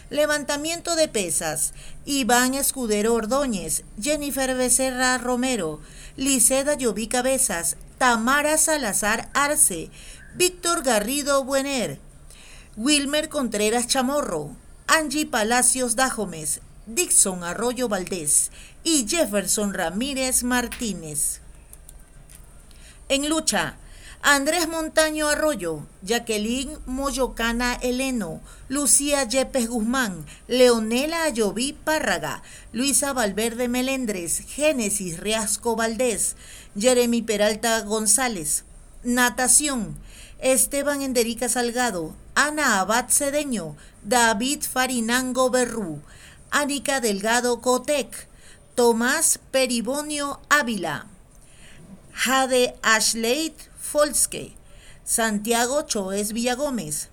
[0.10, 1.74] Levantamiento de pesas.
[2.06, 5.82] Iván Escudero Ordóñez, Jennifer Becerra Romero,
[6.16, 9.90] Liceda Lloví Cabezas, Tamara Salazar Arce,
[10.36, 12.00] Víctor Garrido Buener,
[12.76, 18.52] Wilmer Contreras Chamorro, Angie Palacios Dajomes, Dixon Arroyo Valdés
[18.84, 21.42] y Jefferson Ramírez Martínez.
[23.10, 23.78] En lucha,
[24.22, 32.42] Andrés Montaño Arroyo, Jacqueline Moyocana Eleno, Lucía Yepes Guzmán, Leonela Ayoví Párraga,
[32.74, 36.36] Luisa Valverde Melendres, Génesis Riasco Valdés,
[36.78, 38.64] Jeremy Peralta González.
[39.04, 39.98] Natación,
[40.40, 46.02] Esteban Enderica Salgado, Ana Abad Cedeño, David Farinango Berrú,
[46.52, 48.28] Anika Delgado Cotec,
[48.76, 51.08] Tomás Peribonio Ávila,
[52.14, 54.54] Jade Ashley Folske,
[55.04, 57.10] Santiago Choes Villagómez,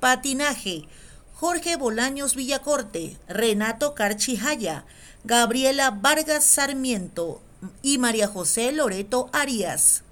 [0.00, 0.86] Patinaje,
[1.34, 4.84] Jorge Bolaños Villacorte, Renato Carchijaya,
[5.24, 7.40] Gabriela Vargas Sarmiento
[7.82, 10.02] y María José Loreto Arias.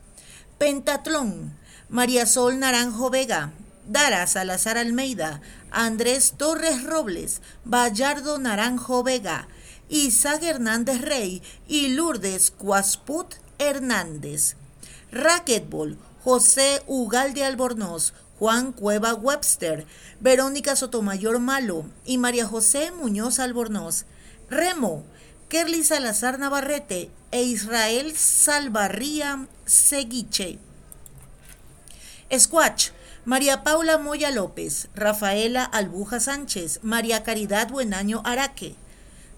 [0.59, 1.57] Pentatlón,
[1.89, 3.53] María Sol Naranjo Vega,
[3.87, 5.41] Dara Salazar Almeida,
[5.71, 9.49] Andrés Torres Robles, Bayardo Naranjo Vega,
[9.89, 14.57] Isaac Hernández Rey y Lourdes Cuasput Hernández.
[15.13, 19.87] Racquetball, José Ugalde Albornoz, Juan Cueva Webster,
[20.21, 24.07] Verónica Sotomayor Malo y María José Muñoz Albornoz.
[24.51, 25.05] Remo,
[25.49, 30.59] Kerly Salazar Navarrete e Israel Salvarría Seguiche.
[32.37, 32.91] Squatch,
[33.25, 38.75] María Paula Moya López, Rafaela Albuja Sánchez, María Caridad Buenaño Araque.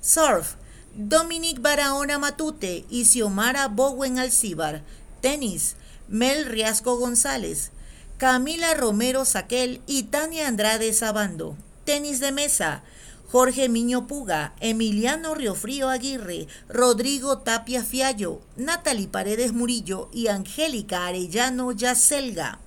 [0.01, 0.55] Surf,
[0.95, 4.83] Dominic Barahona Matute y Xiomara Bowen Alcíbar.
[5.21, 5.77] Tenis,
[6.09, 7.71] Mel Riasco González,
[8.17, 11.55] Camila Romero Saquel y Tania Andrade Sabando.
[11.85, 12.83] Tenis de mesa,
[13.31, 21.73] Jorge Miño Puga, Emiliano Riofrío Aguirre, Rodrigo Tapia Fiallo, Natalie Paredes Murillo y Angélica Arellano
[21.73, 22.59] Yacelga.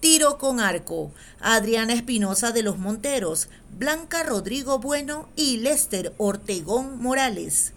[0.00, 7.74] Tiro con arco, Adriana Espinosa de los Monteros, Blanca Rodrigo Bueno y Lester Ortegón Morales.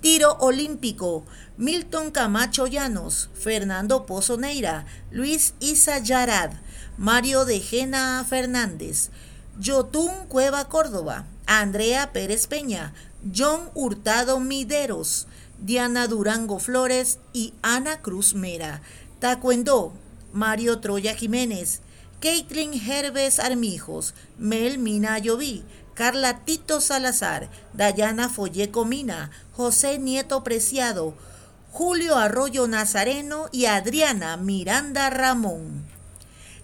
[0.00, 1.26] Tiro olímpico,
[1.58, 6.52] Milton Camacho Llanos, Fernando Pozo Neira, Luis Isa Yarad,
[6.96, 9.10] Mario de Gena Fernández,
[9.58, 12.92] Yotún Cueva Córdoba, Andrea Pérez Peña,
[13.34, 15.26] John Hurtado Mideros,
[15.60, 18.82] Diana Durango Flores y Ana Cruz Mera.
[19.18, 19.92] Tacuendó,
[20.32, 21.80] Mario Troya Jiménez,
[22.20, 25.62] Caitlin Herbes Armijos, Mel Mina Lloví,
[25.94, 31.14] Carla Tito Salazar, Dayana Folleco Mina, José Nieto Preciado,
[31.70, 35.84] Julio Arroyo Nazareno y Adriana Miranda Ramón.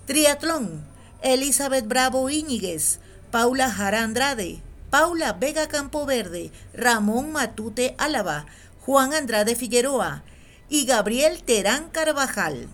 [0.07, 0.85] Triatlón,
[1.23, 2.99] Elizabeth Bravo Íñiguez,
[3.31, 8.47] Paula Jara Andrade, Paula Vega Campoverde, Ramón Matute Álava,
[8.81, 10.25] Juan Andrade Figueroa
[10.69, 12.69] y Gabriel Terán Carvajal.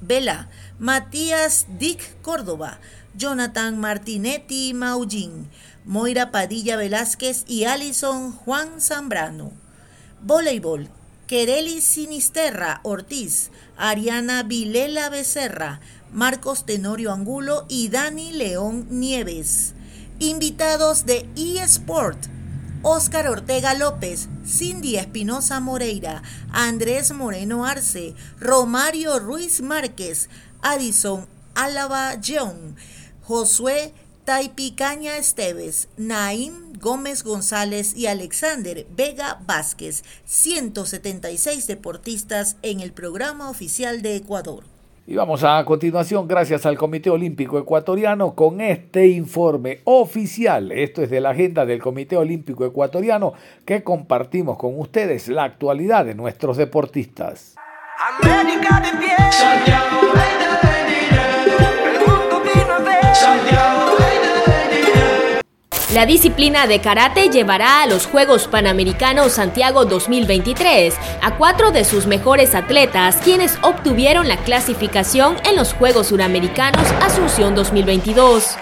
[0.00, 0.48] Vela,
[0.80, 2.80] Matías Dick Córdoba,
[3.14, 5.48] Jonathan Martinetti Maullín,
[5.84, 9.52] Moira Padilla Velázquez y Alison Juan Zambrano.
[10.20, 10.88] Voleibol,
[11.28, 15.80] Quereli Sinisterra Ortiz, Ariana Vilela Becerra,
[16.10, 19.74] Marcos Tenorio Angulo y Dani León Nieves.
[20.22, 22.16] Invitados de eSport,
[22.82, 30.28] Óscar Ortega López, Cindy Espinosa Moreira, Andrés Moreno Arce, Romario Ruiz Márquez,
[30.60, 32.76] Addison Álava John,
[33.22, 33.94] Josué
[34.24, 44.02] Taipicaña Esteves, Naim Gómez González y Alexander Vega Vázquez, 176 deportistas en el programa oficial
[44.02, 44.71] de Ecuador.
[45.04, 50.70] Y vamos a continuación, gracias al Comité Olímpico Ecuatoriano, con este informe oficial.
[50.70, 53.32] Esto es de la agenda del Comité Olímpico Ecuatoriano
[53.64, 57.56] que compartimos con ustedes la actualidad de nuestros deportistas.
[58.22, 60.21] América de pie.
[65.94, 72.06] La disciplina de karate llevará a los Juegos Panamericanos Santiago 2023 a cuatro de sus
[72.06, 78.56] mejores atletas, quienes obtuvieron la clasificación en los Juegos Suramericanos Asunción 2022.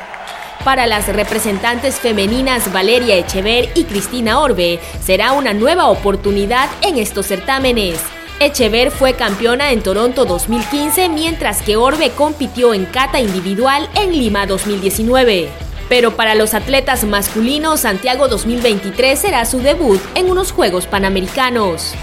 [0.65, 7.27] Para las representantes femeninas Valeria Echever y Cristina Orbe, será una nueva oportunidad en estos
[7.27, 8.01] certámenes.
[8.41, 14.47] Echever fue campeona en Toronto 2015, mientras que Orbe compitió en kata individual en Lima
[14.47, 15.70] 2019.
[15.91, 21.95] Pero para los atletas masculinos, Santiago 2023 será su debut en unos Juegos Panamericanos.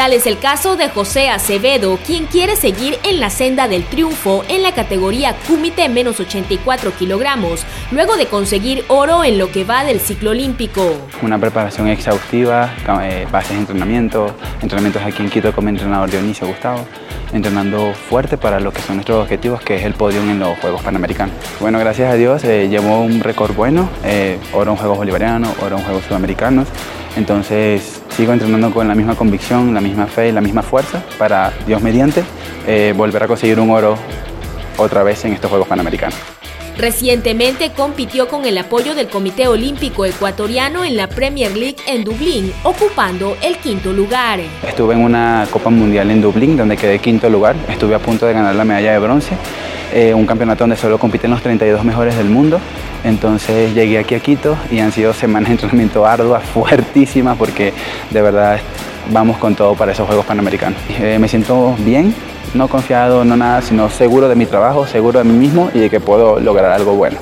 [0.00, 4.44] Tal es el caso de José Acevedo, quien quiere seguir en la senda del triunfo
[4.48, 9.84] en la categoría Kumite menos 84 kilogramos, luego de conseguir oro en lo que va
[9.84, 10.90] del ciclo olímpico.
[11.20, 12.72] Una preparación exhaustiva,
[13.02, 16.86] eh, bases de entrenamiento, entrenamientos aquí en Quito como entrenador Dionisio Gustavo
[17.34, 20.82] entrenando fuerte para lo que son nuestros objetivos, que es el podio en los Juegos
[20.82, 21.34] Panamericanos.
[21.60, 25.76] Bueno, gracias a Dios eh, llevó un récord bueno, eh, oro en Juegos Bolivarianos, oro
[25.76, 26.68] en Juegos Sudamericanos,
[27.16, 31.52] entonces sigo entrenando con la misma convicción, la misma fe y la misma fuerza para,
[31.66, 32.22] Dios mediante,
[32.66, 33.96] eh, volver a conseguir un oro
[34.76, 36.18] otra vez en estos Juegos Panamericanos.
[36.80, 42.54] Recientemente compitió con el apoyo del Comité Olímpico Ecuatoriano en la Premier League en Dublín,
[42.62, 44.40] ocupando el quinto lugar.
[44.66, 47.54] Estuve en una Copa Mundial en Dublín, donde quedé quinto lugar.
[47.68, 49.36] Estuve a punto de ganar la medalla de bronce.
[49.92, 52.60] Eh, un campeonato donde solo compiten los 32 mejores del mundo.
[53.02, 57.72] Entonces llegué aquí a Quito y han sido semanas de entrenamiento arduas, fuertísimas, porque
[58.10, 58.60] de verdad
[59.10, 60.78] vamos con todo para esos Juegos Panamericanos.
[61.00, 62.14] Eh, me siento bien,
[62.54, 65.90] no confiado, no nada, sino seguro de mi trabajo, seguro de mí mismo y de
[65.90, 67.18] que puedo lograr algo bueno.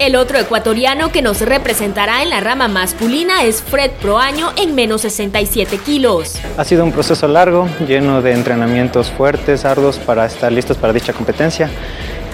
[0.00, 5.02] El otro ecuatoriano que nos representará en la rama masculina es Fred Proaño en menos
[5.02, 6.40] 67 kilos.
[6.56, 11.12] Ha sido un proceso largo, lleno de entrenamientos fuertes, arduos para estar listos para dicha
[11.12, 11.70] competencia.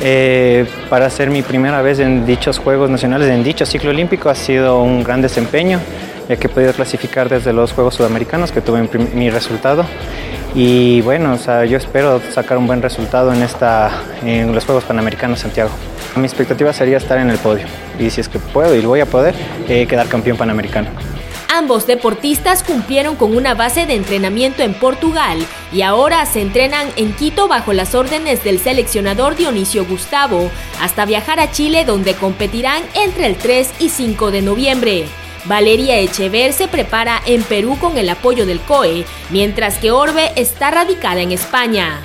[0.01, 4.35] Eh, para ser mi primera vez en dichos Juegos Nacionales, en dicho ciclo olímpico, ha
[4.35, 5.81] sido un gran desempeño,
[6.31, 9.85] ya que he podido clasificar desde los Juegos Sudamericanos, que tuve mi resultado.
[10.55, 13.91] Y bueno, yo espero sacar un buen resultado en, esta,
[14.25, 15.71] en los Juegos Panamericanos Santiago.
[16.17, 17.67] Mi expectativa sería estar en el podio
[17.99, 19.35] y si es que puedo y voy a poder,
[19.69, 20.89] eh, quedar campeón panamericano.
[21.53, 27.13] Ambos deportistas cumplieron con una base de entrenamiento en Portugal y ahora se entrenan en
[27.13, 30.49] Quito bajo las órdenes del seleccionador Dionisio Gustavo,
[30.81, 35.05] hasta viajar a Chile donde competirán entre el 3 y 5 de noviembre.
[35.47, 40.71] Valeria Echever se prepara en Perú con el apoyo del COE, mientras que Orbe está
[40.71, 42.01] radicada en España.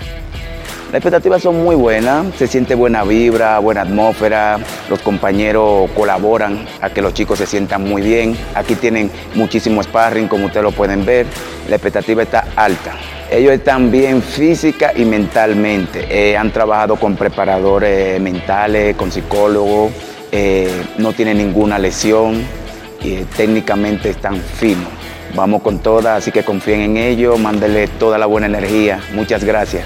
[0.96, 4.58] Las expectativas son muy buenas, se siente buena vibra, buena atmósfera,
[4.90, 8.38] los compañeros colaboran a que los chicos se sientan muy bien.
[8.54, 11.26] Aquí tienen muchísimo sparring, como ustedes lo pueden ver,
[11.68, 12.94] la expectativa está alta.
[13.30, 19.92] Ellos están bien física y mentalmente, eh, han trabajado con preparadores mentales, con psicólogos,
[20.32, 22.42] eh, no tienen ninguna lesión
[23.38, 24.88] técnicamente están finos.
[25.36, 29.00] Vamos con todas, así que confíen en ellos, mándenle toda la buena energía.
[29.14, 29.84] Muchas gracias.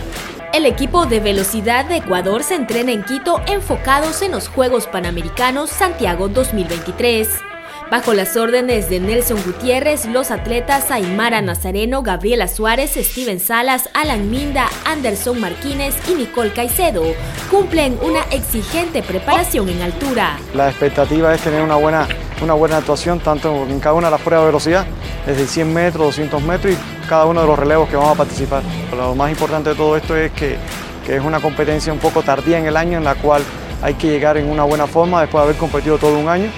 [0.52, 5.70] El equipo de velocidad de Ecuador se entrena en Quito enfocados en los Juegos Panamericanos
[5.70, 7.30] Santiago 2023.
[7.92, 14.32] Bajo las órdenes de Nelson Gutiérrez, los atletas Aymara Nazareno, Gabriela Suárez, Steven Salas, Alan
[14.32, 17.04] Minda, Anderson Martínez y Nicole Caicedo
[17.52, 20.40] cumplen una exigente preparación en altura.
[20.56, 22.08] La expectativa es tener una buena,
[22.42, 24.86] una buena actuación tanto en cada una de las pruebas de velocidad,
[25.26, 28.64] desde 100 metros, 200 metros y cada uno de los relevos que vamos a participar.
[28.96, 30.58] Lo más importante de todo esto es que,
[31.06, 33.42] que es una competencia un poco tardía en el año en la cual
[33.82, 36.50] hay que llegar en una buena forma después de haber competido todo un año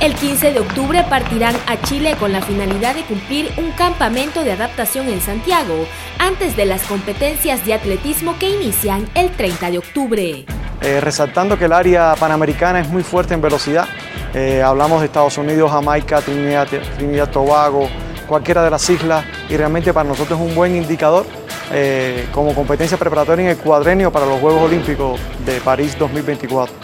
[0.00, 4.52] el 15 de octubre partirán a Chile con la finalidad de cumplir un campamento de
[4.52, 5.74] adaptación en Santiago
[6.20, 10.44] antes de las competencias de atletismo que inician el 30 de octubre.
[10.80, 13.88] eh, resaltando que el área panamericana es muy fuerte en velocidad.
[14.34, 17.88] Eh, hablamos de Estados Unidos, Jamaica, Trinidad, Trinidad, Tobago,
[18.26, 21.26] cualquiera de las islas y realmente para nosotros es un buen indicador
[21.72, 26.74] eh, como competencia preparatoria en el cuadrenio para los Juegos Olímpicos de París 2024.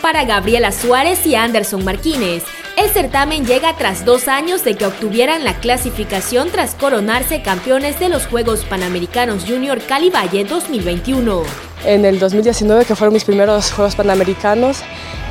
[0.00, 2.44] Para Gabriela Suárez y Anderson Martínez,
[2.82, 8.08] el certamen llega tras dos años de que obtuvieran la clasificación tras coronarse campeones de
[8.08, 11.44] los Juegos Panamericanos Junior Cali Valle 2021.
[11.84, 14.78] En el 2019, que fueron mis primeros Juegos Panamericanos,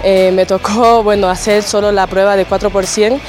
[0.04, 3.20] eh, me tocó bueno, hacer solo la prueba de 4 por 100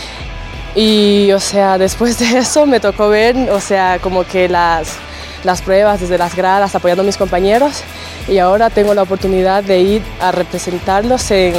[0.76, 4.98] y o sea, después de eso me tocó ver, o sea, como que las,
[5.42, 7.82] las pruebas desde las gradas apoyando a mis compañeros
[8.28, 11.54] y ahora tengo la oportunidad de ir a representarlos en,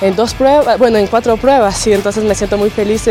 [0.00, 3.08] en dos pruebas, bueno, en cuatro pruebas y entonces me siento muy feliz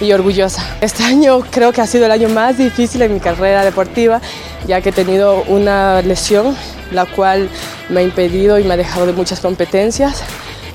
[0.00, 0.76] y orgullosa.
[0.80, 4.20] Este año creo que ha sido el año más difícil en mi carrera deportiva
[4.66, 6.56] ya que he tenido una lesión
[6.92, 7.48] la cual
[7.88, 10.22] me ha impedido y me ha dejado de muchas competencias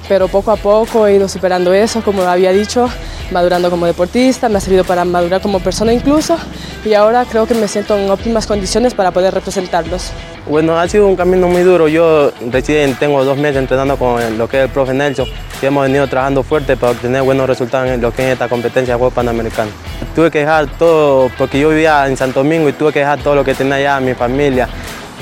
[0.07, 2.87] pero poco a poco he ido superando eso, como había dicho,
[3.31, 6.37] madurando como deportista, me ha servido para madurar como persona incluso
[6.86, 10.11] y ahora creo que me siento en óptimas condiciones para poder representarlos.
[10.47, 11.88] Bueno, ha sido un camino muy duro.
[11.88, 15.25] Yo recién tengo dos meses entrenando con lo que es el profe Nelson
[15.61, 18.93] y hemos venido trabajando fuerte para obtener buenos resultados en lo que es esta competencia
[18.93, 19.73] de Juegos Panamericanos.
[20.13, 23.36] Tuve que dejar todo, porque yo vivía en Santo Domingo y tuve que dejar todo
[23.36, 24.69] lo que tenía allá, mi familia,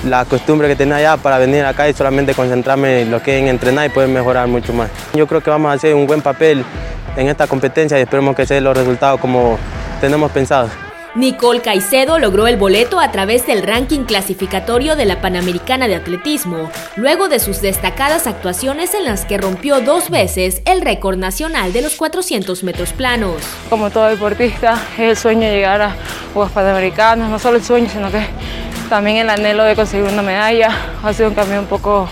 [0.06, 3.42] la costumbre que tenía allá para venir acá y solamente concentrarme en lo que es
[3.42, 4.90] en entrenar y poder mejorar mucho más.
[5.14, 6.66] Yo creo que vamos a hacer un buen papel
[7.16, 9.58] en esta competencia y esperemos que se den los resultados como
[10.02, 10.70] tenemos pensado.
[11.16, 16.72] Nicole Caicedo logró el boleto a través del ranking clasificatorio de la Panamericana de Atletismo,
[16.96, 21.84] luego de sus destacadas actuaciones en las que rompió dos veces el récord nacional de
[21.84, 23.36] los 400 metros planos.
[23.70, 25.96] Como todo deportista, es el sueño de llegar a
[26.34, 28.26] Juegos Panamericanos, no solo el sueño, sino que
[28.90, 30.76] también el anhelo de conseguir una medalla.
[31.04, 32.10] Ha sido un cambio un poco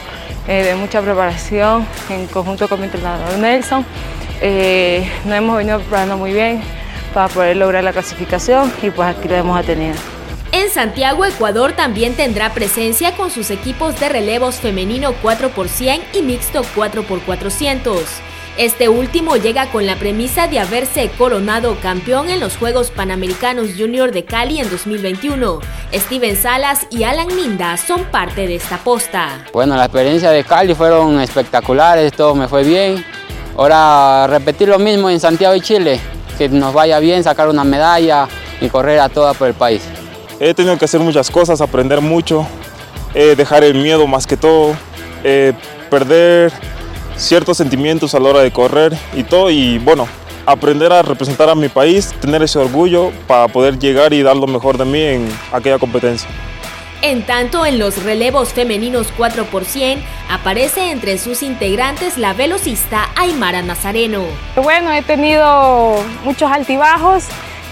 [0.48, 3.84] eh, de mucha preparación en conjunto con mi entrenador Nelson.
[4.42, 6.62] Eh, nos hemos venido preparando muy bien
[7.14, 9.96] para poder lograr la clasificación y pues aquí la hemos tenido.
[10.52, 16.64] En Santiago, Ecuador también tendrá presencia con sus equipos de relevos femenino 4x100 y mixto
[16.76, 18.02] 4x400.
[18.58, 24.12] Este último llega con la premisa de haberse coronado campeón en los Juegos Panamericanos Junior
[24.12, 25.62] de Cali en 2021.
[25.94, 29.46] Steven Salas y Alan Minda son parte de esta posta.
[29.54, 33.06] Bueno, la experiencia de Cali fueron espectaculares, todo me fue bien.
[33.56, 36.00] Ahora repetir lo mismo en Santiago y Chile,
[36.38, 38.28] que nos vaya bien, sacar una medalla
[38.60, 39.82] y correr a toda por el país.
[40.40, 42.48] He tenido que hacer muchas cosas, aprender mucho,
[43.14, 44.76] eh, dejar el miedo más que todo,
[45.24, 45.54] eh,
[45.90, 46.52] perder
[47.18, 50.08] ciertos sentimientos a la hora de correr y todo y bueno,
[50.46, 54.48] aprender a representar a mi país, tener ese orgullo para poder llegar y dar lo
[54.48, 56.30] mejor de mí en aquella competencia.
[57.04, 63.10] En tanto, en los relevos femeninos 4 por 100 aparece entre sus integrantes la velocista
[63.16, 64.24] Aymara Nazareno.
[64.56, 67.26] Bueno, he tenido muchos altibajos.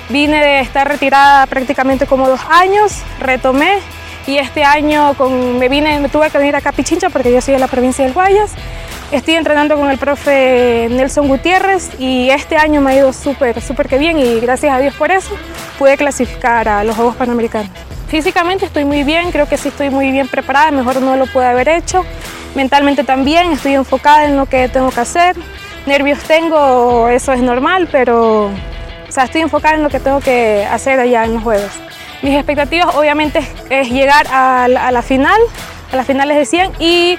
[0.09, 3.77] Vine de estar retirada prácticamente como dos años, retomé
[4.25, 7.53] y este año me vine, me tuve que venir acá a Pichincha porque yo soy
[7.53, 8.53] de la provincia del Guayas.
[9.11, 13.88] Estoy entrenando con el profe Nelson Gutiérrez y este año me ha ido súper, súper
[13.88, 15.30] que bien y gracias a Dios por eso
[15.77, 17.88] pude clasificar a los Juegos Panamericanos.
[18.10, 21.45] Físicamente estoy muy bien, creo que sí estoy muy bien preparada, mejor no lo pude
[21.45, 22.03] haber hecho.
[22.55, 25.36] Mentalmente también estoy enfocada en lo que tengo que hacer.
[25.86, 30.66] Nervios tengo, eso es normal, pero o sea, estoy enfocada en lo que tengo que
[30.70, 31.72] hacer allá en los Juegos.
[32.24, 35.39] Mis expectativas obviamente es, llegar a la, a la final,
[35.91, 37.18] a las finales de 100 y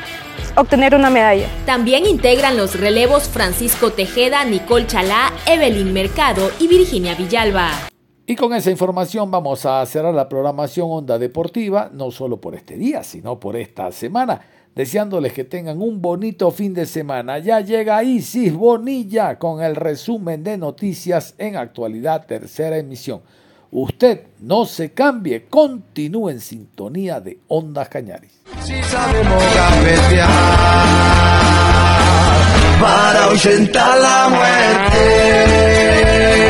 [0.57, 1.47] obtener una medalla.
[1.67, 7.90] También integran los relevos Francisco Tejeda, Nicole Chalá, Evelyn Mercado y Virginia Villalba.
[8.31, 12.77] Y con esa información vamos a cerrar la programación Onda Deportiva, no solo por este
[12.77, 14.41] día, sino por esta semana,
[14.73, 17.41] deseándoles que tengan un bonito fin de semana.
[17.41, 23.21] Ya llega Isis Bonilla con el resumen de noticias en actualidad tercera emisión.
[23.73, 28.43] Usted no se cambie, continúe en sintonía de Ondas Cañaris.
[28.63, 29.43] Si sabemos
[32.81, 36.50] para ahuyentar la muerte.